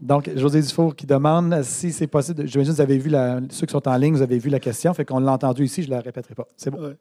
[0.02, 2.48] Donc, José Dufour qui demande si c'est possible.
[2.48, 4.60] J'imagine que vous avez vu, la, ceux qui sont en ligne, vous avez vu la
[4.60, 6.48] question, fait qu'on l'a entendu ici, je ne la répéterai pas.
[6.56, 6.96] C'est bon.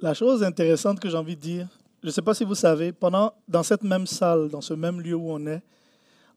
[0.00, 1.68] La chose intéressante que j'ai envie de dire,
[2.02, 5.00] je ne sais pas si vous savez, pendant, dans cette même salle, dans ce même
[5.00, 5.62] lieu où on est,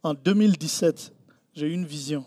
[0.03, 1.13] en 2017,
[1.53, 2.25] j'ai eu une vision.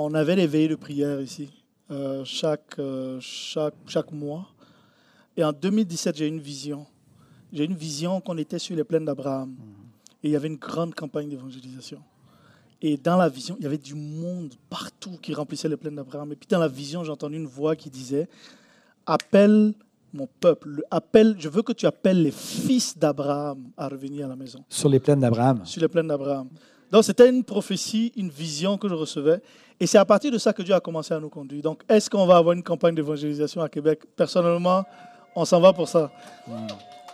[0.00, 1.50] On avait veillées de prière ici,
[1.90, 4.46] euh, chaque, euh, chaque, chaque mois.
[5.36, 6.86] Et en 2017, j'ai eu une vision.
[7.52, 9.56] J'ai eu une vision qu'on était sur les plaines d'Abraham.
[10.22, 11.98] Et il y avait une grande campagne d'évangélisation.
[12.80, 16.30] Et dans la vision, il y avait du monde partout qui remplissait les plaines d'Abraham.
[16.30, 18.28] Et puis dans la vision, j'ai entendu une voix qui disait
[19.04, 19.74] Appelle
[20.12, 24.36] mon peuple, appelle, je veux que tu appelles les fils d'Abraham à revenir à la
[24.36, 24.64] maison.
[24.68, 25.66] Sur les plaines d'Abraham.
[25.66, 26.48] Sur les plaines d'Abraham.
[26.90, 29.40] Donc c'était une prophétie, une vision que je recevais.
[29.80, 31.62] Et c'est à partir de ça que Dieu a commencé à nous conduire.
[31.62, 34.00] Donc est-ce qu'on va avoir une campagne d'évangélisation à Québec?
[34.16, 34.84] Personnellement,
[35.36, 36.10] on s'en va pour ça.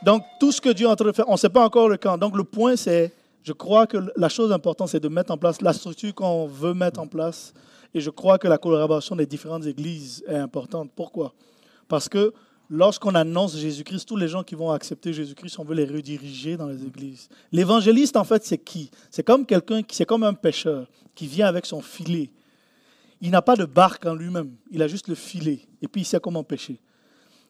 [0.03, 1.89] Donc tout ce que Dieu est en train de faire, on ne sait pas encore
[1.89, 2.17] le quand.
[2.19, 3.13] Donc le point c'est,
[3.43, 6.75] je crois que la chose importante c'est de mettre en place la structure qu'on veut
[6.75, 7.53] mettre en place.
[7.93, 10.91] Et je crois que la collaboration des différentes églises est importante.
[10.97, 11.33] Pourquoi?
[11.87, 12.33] Parce que
[12.69, 16.67] lorsqu'on annonce Jésus-Christ, tous les gens qui vont accepter Jésus-Christ, on veut les rediriger dans
[16.67, 17.29] les églises.
[17.53, 18.91] L'évangéliste, en fait, c'est qui?
[19.11, 22.31] C'est comme quelqu'un qui, c'est comme un pêcheur qui vient avec son filet.
[23.21, 25.61] Il n'a pas de barque en lui-même, il a juste le filet.
[25.81, 26.81] Et puis il sait comment pêcher.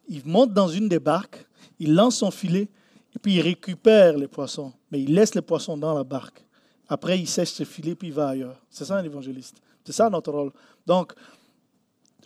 [0.08, 1.46] Il monte dans une des barques,
[1.78, 2.68] il lance son filet,
[3.14, 4.72] et puis il récupère les poissons.
[4.90, 6.44] Mais il laisse les poissons dans la barque.
[6.88, 8.60] Après, il sèche ses filets, puis il va ailleurs.
[8.68, 9.56] C'est ça un évangéliste.
[9.84, 10.52] C'est ça notre rôle.
[10.86, 11.14] Donc,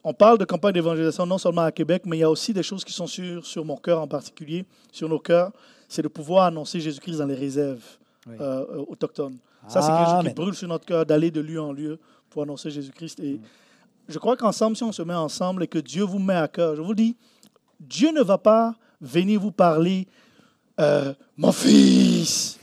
[0.08, 2.62] on parle de campagne d'évangélisation non seulement à Québec, mais il y a aussi des
[2.62, 5.52] choses qui sont sur, sur mon cœur en particulier, sur nos cœurs.
[5.86, 7.84] C'est de pouvoir annoncer Jésus-Christ dans les réserves
[8.26, 8.36] Oui.
[8.40, 9.36] euh, autochtones.
[9.66, 11.98] Ça, c'est quelque chose qui brûle sur notre cœur d'aller de lieu en lieu
[12.30, 13.18] pour annoncer Jésus-Christ.
[13.18, 13.24] Mm.
[13.24, 13.40] Et
[14.08, 16.74] je crois qu'ensemble, si on se met ensemble et que Dieu vous met à cœur,
[16.74, 17.14] je vous dis,
[17.78, 20.08] Dieu ne va pas venir vous parler,
[20.80, 22.58] euh, mon fils,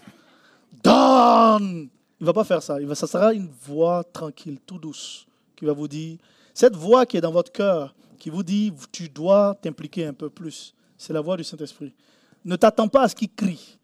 [0.83, 1.89] donne.
[2.19, 2.81] Il ne va pas faire ça.
[2.81, 6.17] Il va, ça sera une voix tranquille, tout douce, qui va vous dire,
[6.55, 10.29] cette voix qui est dans votre cœur, qui vous dit, tu dois t'impliquer un peu
[10.29, 11.93] plus, c'est la voix du Saint-Esprit.
[12.45, 13.77] Ne t'attends pas à ce qu'il crie.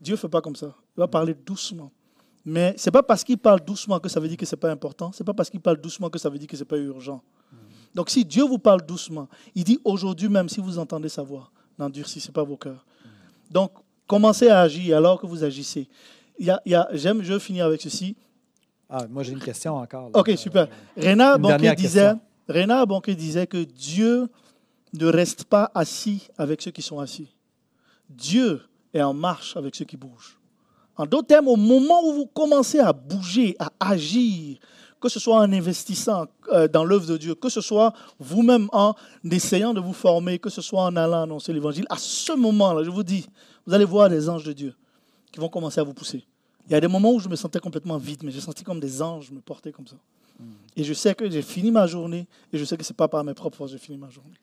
[0.00, 0.74] Dieu ne fait pas comme ça.
[0.96, 1.90] Il va parler doucement.
[2.44, 4.60] Mais ce n'est pas parce qu'il parle doucement que ça veut dire que ce n'est
[4.60, 5.10] pas important.
[5.12, 6.78] Ce n'est pas parce qu'il parle doucement que ça veut dire que ce n'est pas
[6.78, 7.22] urgent.
[7.94, 11.50] Donc si Dieu vous parle doucement, il dit aujourd'hui même, si vous entendez sa voix,
[11.78, 12.86] n'endurcissez pas vos cœurs.
[13.50, 13.72] Donc
[14.06, 15.88] commencez à agir alors que vous agissez.
[16.38, 18.16] Il y j'aime, je vais finir avec ceci.
[18.94, 20.10] Ah, moi, j'ai une question encore.
[20.10, 20.20] là.
[20.20, 20.68] Ok, super.
[20.98, 22.20] Réna Bonquet disait, question.
[22.46, 24.28] Réna Bonquet disait que Dieu
[24.92, 27.34] ne reste pas assis avec ceux qui sont assis.
[28.10, 28.60] Dieu
[28.92, 30.38] est en marche avec ceux qui bougent.
[30.98, 34.58] En d'autres termes, au moment où vous commencez à bouger, à agir,
[35.00, 38.92] que ce soit en investissant euh, dans l'œuvre de Dieu, que ce soit vous-même en
[39.30, 42.90] essayant de vous former, que ce soit en allant annoncer l'évangile, à ce moment-là, je
[42.90, 43.26] vous dis,
[43.66, 44.74] vous allez voir des anges de Dieu
[45.32, 46.26] qui vont commencer à vous pousser.
[46.66, 48.80] Il y a des moments où je me sentais complètement vide, mais j'ai senti comme
[48.80, 49.96] des anges me porter comme ça.
[50.76, 53.08] Et je sais que j'ai fini ma journée, et je sais que ce n'est pas
[53.08, 54.34] par mes propres forces que j'ai fini ma journée.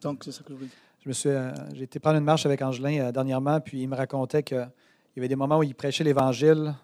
[0.00, 0.76] Donc, c'est ça que je voulais dire.
[1.02, 3.88] Je me suis, euh, j'ai été prendre une marche avec Angelin euh, dernièrement, puis il
[3.88, 4.66] me racontait qu'il
[5.16, 6.74] y avait des moments où il prêchait l'Évangile.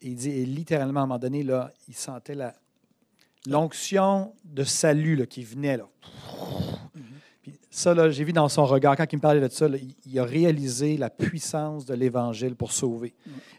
[0.00, 2.54] Et il dit, et littéralement, à un moment donné, là, il sentait la,
[3.46, 5.76] l'onction de salut là, qui venait.
[5.76, 5.88] Là.
[6.94, 7.02] Puis
[7.70, 10.18] ça, là, j'ai vu dans son regard, quand il me parlait de ça, là, il,
[10.18, 13.14] a réalisé la puissance de l'Évangile pour sauver.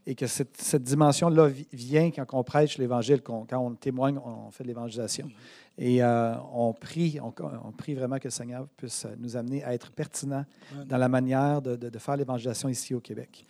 [0.08, 4.50] Et que cette, cette dimension-là vi- vient quand on prêche l'Évangile, quand on témoigne, on
[4.52, 5.30] fait de l'évangélisation.
[5.78, 7.32] Et euh, on, prie, on,
[7.64, 10.44] on prie vraiment que le Seigneur puisse nous amener à être pertinent
[10.76, 10.86] Ouais.
[10.86, 13.46] dans la manière de, de- de faire l'évangélisation ici au Québec.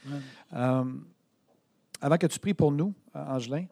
[0.54, 0.84] Euh,
[2.02, 3.66] avant que tu pries pour nous, euh, Angelin,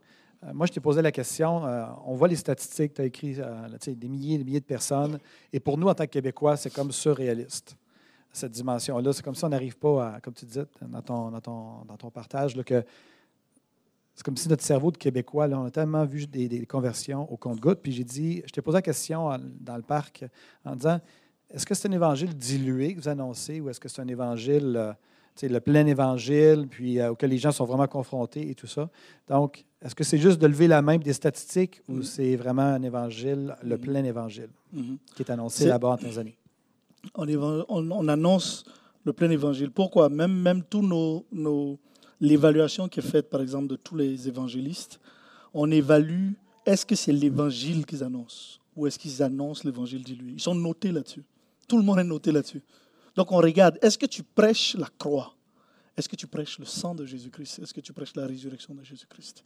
[0.54, 1.66] moi, je t'ai posé la question.
[1.66, 4.66] euh, on voit les statistiques, tu as écrit euh, des milliers et des milliers de
[4.66, 5.20] personnes.
[5.52, 7.76] Et pour nous, en tant que Québécois, c'est comme surréaliste,
[8.32, 9.14] cette dimension-là.
[9.14, 11.98] C'est comme si on n'arrive pas à, comme tu disais dans ton, dans ton, dans
[11.98, 12.84] ton partage, que
[14.14, 17.82] c'est comme si notre cerveau de Québécois, on a tellement vu des, conversions au compte-gouttes.
[17.82, 19.30] Puis j'ai dit, je t'ai posé la question
[19.60, 20.26] dans le parc
[20.66, 21.00] en disant
[21.50, 24.74] est-ce que c'est un évangile dilué que vous annoncez ou est-ce que c'est un évangile,
[24.76, 24.94] euh,
[25.48, 28.90] le plein évangile, puis euh, auquel les gens sont vraiment confrontés et tout ça?
[29.28, 32.04] Donc, est-ce que c'est juste de lever la main des statistiques ou Mhm.
[32.04, 33.82] c'est vraiment un évangile, le Mhm.
[33.82, 34.98] plein évangile, Mhm.
[35.16, 36.36] qui est annoncé là-bas en Tanzanie?
[37.16, 38.66] on, évan- on- on annonce
[39.06, 39.72] le plein évangile.
[39.72, 40.10] Pourquoi?
[40.10, 41.80] Même, même tous nos, nos-
[42.20, 45.00] l'évaluation qui est faite, par exemple, de tous les évangélistes,
[45.54, 46.32] on évalue
[46.66, 50.34] est-ce que c'est l'évangile qu'ils annoncent ou est-ce qu'ils annoncent l'évangile dilué.
[50.34, 51.24] Ils sont notés là-dessus.
[51.68, 52.62] Tout le monde est noté là-dessus.
[53.16, 55.34] Donc on regarde, est-ce que tu prêches la croix?
[55.98, 57.60] Est-ce que tu prêches le sang de Jésus-Christ?
[57.60, 59.44] Est-ce que tu prêches la résurrection de Jésus-Christ?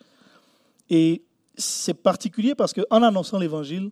[0.89, 1.23] Et
[1.55, 3.89] c'est particulier parce qu'en annonçant l'évangile,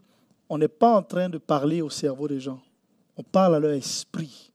[0.49, 2.61] on n'est pas en train de parler au cerveau des gens.
[3.15, 4.51] On parle à leur esprit.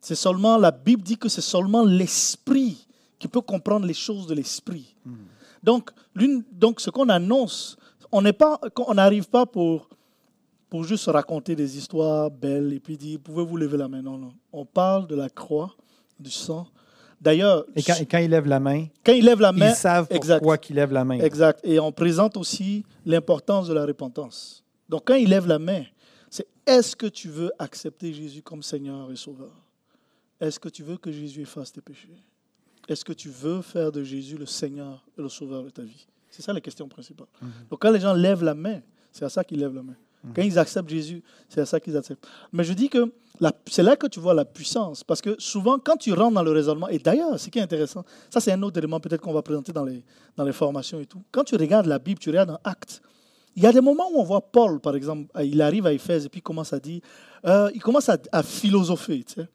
[0.00, 2.86] C'est seulement, la Bible dit que c'est seulement l'esprit
[3.18, 4.94] qui peut comprendre les choses de l'esprit.
[5.62, 7.76] Donc, l'une- donc, ce qu'on annonce,
[8.10, 8.60] on n'est pas,
[8.94, 9.88] n'arrive pas pour,
[10.68, 14.02] pour juste raconter des histoires belles et puis dire, pouvez-vous lever la main?
[14.02, 14.34] Non, non.
[14.52, 15.74] On parle de la croix,
[16.18, 16.66] du sang.
[17.22, 19.76] D'ailleurs, Et quand, et quand ils lèvent la main, quand ils lèvent la main, ils
[19.76, 20.38] savent exact.
[20.40, 21.20] pourquoi qu'ils lèvent la main.
[21.20, 21.60] Exact.
[21.62, 24.64] Et on présente aussi l'importance de la repentance.
[24.88, 25.84] Donc, quand il lève la main,
[26.28, 29.54] c'est est-ce que tu veux accepter Jésus comme Seigneur et Sauveur?
[30.40, 32.16] Est-ce que tu veux que Jésus efface tes péchés?
[32.88, 36.08] Est-ce que tu veux faire de Jésus le Seigneur et le Sauveur de ta vie?
[36.28, 37.28] C'est ça la question principale.
[37.70, 38.80] Donc, quand les gens lèvent la main,
[39.12, 39.96] c'est à ça qu'ils lèvent la main.
[40.34, 42.26] Quand ils acceptent Jésus, c'est à ça qu'ils acceptent.
[42.52, 43.12] Mais je dis que
[43.66, 45.02] c'est là que tu vois la puissance.
[45.04, 48.04] Parce que souvent, quand tu rentres dans le raisonnement, et d'ailleurs, ce qui est intéressant,
[48.30, 50.04] ça c'est un autre élément peut-être qu'on va présenter dans les,
[50.36, 51.22] dans les formations et tout.
[51.32, 53.00] Quand tu regardes la Bible, tu regardes un acte,
[53.56, 55.92] il y a des moments où on voit Paul, par exemple, euh, il arrive à
[55.92, 57.00] Éphèse et puis il commence à dire,
[57.44, 59.48] euh, il commence à, à philosopher, tu sais.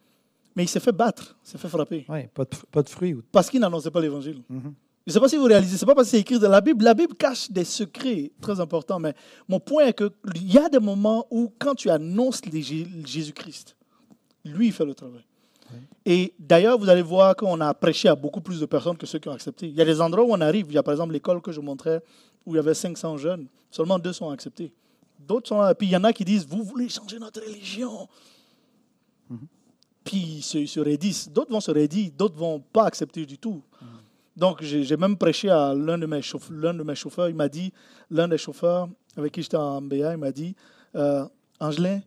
[0.55, 2.05] mais il s'est fait battre, il s'est fait frapper.
[2.09, 3.13] Oui, pas de, pas de fruits.
[3.13, 4.41] ou- Parce qu'il n'annonçait pas l'évangile.
[4.49, 4.73] Mhm.
[5.07, 6.49] Je ne sais pas si vous réalisez, ce n'est pas parce que c'est écrit dans
[6.49, 6.83] la Bible.
[6.83, 9.13] La Bible cache des secrets très importants, mais
[9.47, 10.11] mon point est qu'il
[10.53, 12.41] y a des moments où, quand tu annonces
[13.05, 13.76] Jésus-Christ,
[14.47, 15.23] lui, il fait le travail.
[16.05, 19.19] Et d'ailleurs, vous allez voir qu'on a prêché à beaucoup plus de personnes que ceux
[19.19, 19.67] qui ont accepté.
[19.67, 20.67] Il y a des endroits où on arrive.
[20.69, 22.01] Il y a par exemple l'école que je montrais
[22.45, 23.47] où il y avait 500 jeunes.
[23.69, 24.71] Seulement deux sont acceptés.
[25.19, 25.75] D'autres sont là.
[25.75, 28.07] Puis il y en a qui disent Vous voulez changer notre religion
[30.05, 31.29] Puis ils se, ils se raidissent.
[31.29, 32.11] D'autres vont se raidir.
[32.17, 33.61] D'autres vont pas accepter du tout.
[34.37, 36.21] Donc, j'ai même prêché à l'un de, mes
[36.51, 37.27] l'un de mes chauffeurs.
[37.27, 37.73] Il m'a dit,
[38.11, 38.87] l'un des chauffeurs
[39.17, 40.55] avec qui j'étais en MBA, il m'a dit
[40.95, 41.25] euh,
[41.59, 42.01] Angelin,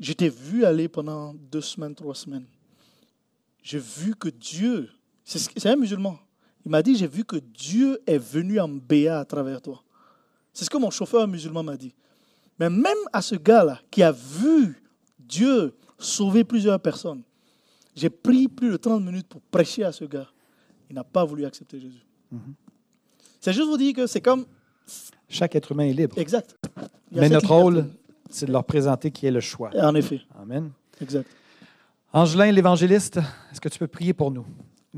[0.00, 2.46] je t'ai vu aller pendant deux semaines, trois semaines.
[3.62, 4.88] J'ai vu que Dieu,
[5.24, 6.18] c'est ce- c'est un musulman,
[6.64, 9.82] il m'a dit J'ai vu que Dieu est venu en BA à travers toi.
[10.52, 11.94] C'est ce que mon chauffeur musulman m'a dit.
[12.58, 14.82] Mais même à ce gars-là, qui a vu
[15.18, 17.22] Dieu sauver plusieurs personnes,
[17.94, 20.28] j'ai pris plus de 30 minutes pour prêcher à ce gars.
[20.88, 22.04] Il n'a pas voulu accepter Jésus.
[23.40, 24.44] C'est juste vous dire que c'est comme.
[25.28, 26.18] Chaque être humain est libre.
[26.18, 26.56] Exact.
[27.12, 27.86] Mais notre rôle,
[28.30, 29.70] c'est de leur présenter qui est le choix.
[29.74, 30.20] En effet.
[30.40, 30.70] Amen.
[31.00, 31.28] Exact.
[32.12, 33.18] Angelin, l'évangéliste,
[33.52, 34.44] est-ce que tu peux prier pour nous?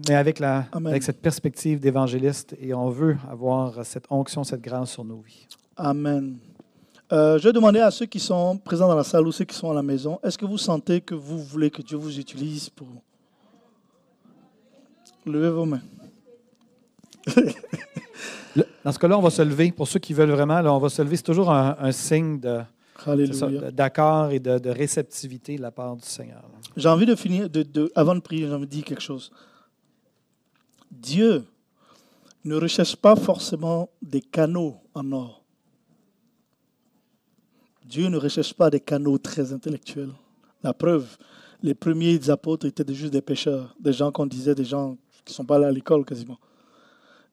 [0.09, 0.91] Mais avec, la, Amen.
[0.91, 5.47] avec cette perspective d'évangéliste, et on veut avoir cette onction, cette grâce sur nos vies.
[5.77, 6.39] Amen.
[7.13, 9.55] Euh, je vais demander à ceux qui sont présents dans la salle ou ceux qui
[9.55, 12.71] sont à la maison, est-ce que vous sentez que vous voulez que Dieu vous utilise
[12.71, 12.89] pour...
[15.27, 15.83] Levez vos mains.
[18.85, 19.71] Dans ce cas-là, on va se lever.
[19.71, 21.17] Pour ceux qui veulent vraiment, là, on va se lever.
[21.17, 22.63] C'est toujours un, un signe de,
[23.71, 26.43] D'accord et de, de réceptivité de la part du Seigneur.
[26.43, 26.59] là.
[26.77, 29.31] J'ai envie de finir, de, de- avant de prier, j'ai envie de dire quelque chose.
[30.91, 31.45] Dieu
[32.45, 35.43] ne recherche pas forcément des canaux en or.
[37.85, 40.13] Dieu ne recherche pas des canaux très intellectuels.
[40.63, 41.17] La preuve,
[41.63, 45.35] les premiers apôtres étaient juste des pêcheurs, des gens qu'on disait, des gens qui ne
[45.35, 46.39] sont pas allés à l'école quasiment.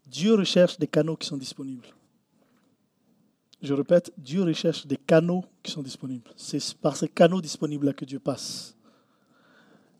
[0.05, 1.87] Dieu recherche des canaux qui sont disponibles.
[3.61, 6.31] Je répète, Dieu recherche des canaux qui sont disponibles.
[6.35, 8.75] C'est par ces canaux disponibles-là que Dieu passe.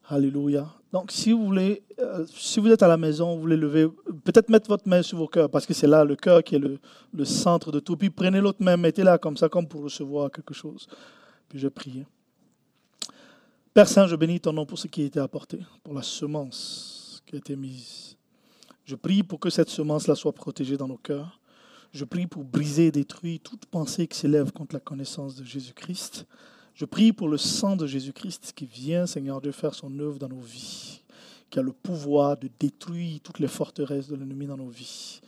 [0.07, 0.67] Alléluia.
[0.91, 3.87] Donc, si vous voulez, euh, si vous êtes à la maison, vous voulez lever,
[4.23, 6.59] peut-être mettre votre main sur vos cœurs, parce que c'est là le cœur qui est
[6.59, 6.79] le,
[7.13, 7.95] le centre de tout.
[7.95, 10.87] Puis prenez l'autre main, mettez-la comme ça, comme pour recevoir quelque chose.
[11.47, 12.05] Puis je prie.
[13.73, 17.21] Père Saint, je bénis ton nom pour ce qui a été apporté, pour la semence
[17.25, 18.17] qui a été mise.
[18.85, 21.38] Je prie pour que cette semence-là soit protégée dans nos cœurs.
[21.91, 26.27] Je prie pour briser et détruire toute pensée qui s'élève contre la connaissance de Jésus-Christ.
[26.75, 30.29] Je prie pour le sang de Jésus-Christ qui vient, Seigneur Dieu, faire son œuvre dans
[30.29, 31.01] nos vies,
[31.49, 35.19] qui a le pouvoir de détruire toutes les forteresses de l'ennemi dans nos vies.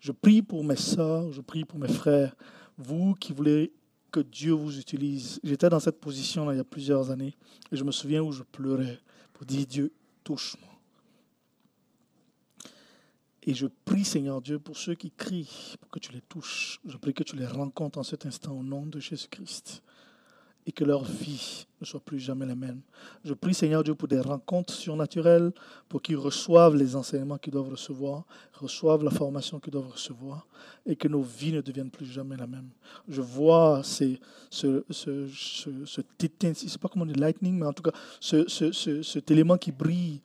[0.00, 2.36] Je prie pour mes sœurs, je prie pour mes frères,
[2.76, 3.72] vous qui voulez
[4.10, 5.40] que Dieu vous utilise.
[5.42, 7.34] J'étais dans cette position-là il y a plusieurs années
[7.72, 9.00] et je me souviens où je pleurais
[9.32, 9.92] pour dire Dieu,
[10.22, 10.71] touche-moi.
[13.44, 16.78] Et je prie, Seigneur Dieu, pour ceux qui crient, pour que tu les touches.
[16.86, 19.82] Je prie que tu les rencontres en cet instant au nom de Jésus-Christ
[20.64, 22.82] et que leur vie ne soit plus jamais la même.
[23.24, 25.50] Je prie, Seigneur Dieu, pour des rencontres surnaturelles,
[25.88, 30.46] pour qu'ils reçoivent les enseignements qu'ils doivent recevoir, reçoivent la formation qu'ils doivent recevoir,
[30.86, 32.68] et que nos vies ne deviennent plus jamais la même.
[33.08, 34.20] Je vois ces,
[34.50, 38.70] ce, ce, ce, cet étincelle- je pas comment lightning, mais en tout cas, ce, ce,
[38.70, 40.20] ce- cet élément qui brille.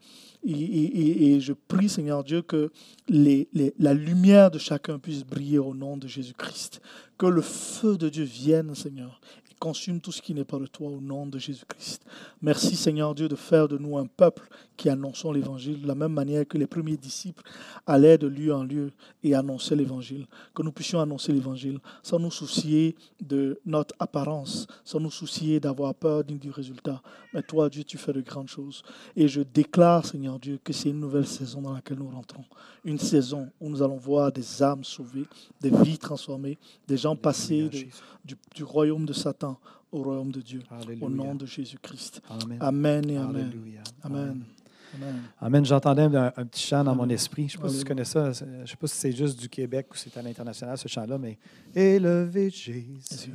[0.47, 2.71] Et, je prie, Seigneur Dieu, que
[3.09, 6.81] la lumière de chacun puisse briller au nom de Jésus-Christ.
[7.17, 9.19] Que le feu de Dieu vienne, Seigneur,
[9.51, 12.05] et consume tout ce qui n'est pas de toi au nom de Jésus-Christ.
[12.41, 14.47] Merci, Seigneur Dieu, de faire de nous un peuple
[14.77, 17.41] qui annonçons l'Évangile de la même manière que les premiers disciples
[17.87, 18.91] allaient de lieu en lieu
[19.23, 20.27] et annonçaient l'Évangile.
[20.53, 25.95] Que nous puissions annoncer l'Évangile sans nous soucier de notre apparence, sans nous soucier d'avoir
[25.95, 27.01] peur ni du résultat.
[27.33, 28.83] Mais toi, Dieu, tu fais de grandes choses.
[29.15, 32.45] Et je déclare, Seigneur Dieu, que c'est une nouvelle saison dans laquelle nous rentrons.
[32.85, 35.25] Une saison où nous allons voir des âmes sauvées,
[35.59, 36.57] des vies transformées,
[36.87, 37.69] des gens passés de-
[38.23, 39.57] du, du royaume de Satan
[39.91, 40.61] au royaume de Dieu.
[41.01, 42.21] Au nom de Jésus-Christ.
[42.29, 42.57] Amen.
[42.61, 43.45] Amen et Amen.
[43.47, 43.81] Alléluia.
[44.03, 44.43] Amen.
[44.95, 45.21] Amen.
[45.41, 45.65] Amen.
[45.65, 47.47] J'entendais un, un petit chant dans mon esprit.
[47.49, 48.31] Je ne sais pas si tu connais ça.
[48.31, 51.17] Je ne sais pas si c'est juste du Québec ou c'est à l'international, ce chant-là,
[51.17, 51.37] mais
[51.75, 53.33] Élevez Jésus,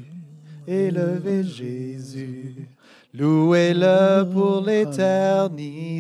[0.67, 2.69] élevez Jésus,
[3.13, 4.63] louez-le pour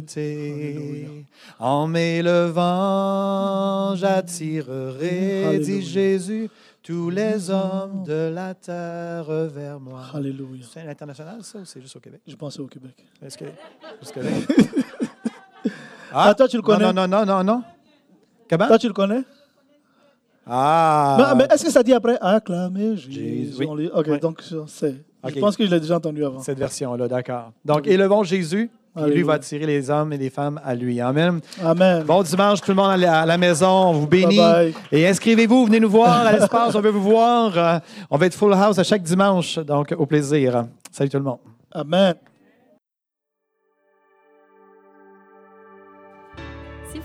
[0.03, 1.27] l'éternité.
[1.59, 1.87] En
[2.93, 6.49] m'élevant, j'attirerai, dit Jésus,
[6.83, 10.03] tous les hommes de la terre vers moi.
[10.15, 10.65] Alléluia.
[10.73, 12.21] C'est à l'international, ça, ou c'est juste au Québec?
[12.27, 12.95] Je pensais au Québec.
[13.25, 13.45] Est-ce que...
[13.45, 14.21] est-ce que-
[16.15, 16.93] Ah, toi, tu le connais?
[16.93, 17.63] Non, non, non, non, non.
[18.49, 18.67] Comment?
[18.67, 19.23] Toi, tu le connais?
[20.47, 21.35] Ah!
[21.37, 23.55] Mais, mais est-ce que ça dit après acclamer Jésus?
[23.59, 23.91] Oui.
[23.95, 24.97] Ok, donc c'est.
[25.23, 25.33] Ok.
[25.35, 26.41] Je pense que je l'ai déjà entendu avant.
[26.41, 27.53] Cette version-là, d'accord.
[27.65, 31.01] Donc, élevons Jésus, puis lui va attirer les hommes et les femmes à lui.
[31.01, 31.41] Amen.
[31.63, 32.03] Amen.
[32.03, 33.69] Bon dimanche, tout le monde à la, maison.
[33.69, 34.37] On vous bénit.
[34.37, 34.75] Bye bye.
[34.91, 36.75] Et inscrivez-vous, venez nous voir à l'espace.
[36.75, 37.57] On veut vous voir.
[37.57, 37.79] Euh,
[38.11, 39.59] On va être full house à chaque dimanche.
[39.61, 40.67] Donc, au plaisir.
[40.91, 41.39] Salut tout le monde.
[41.71, 42.15] Amen.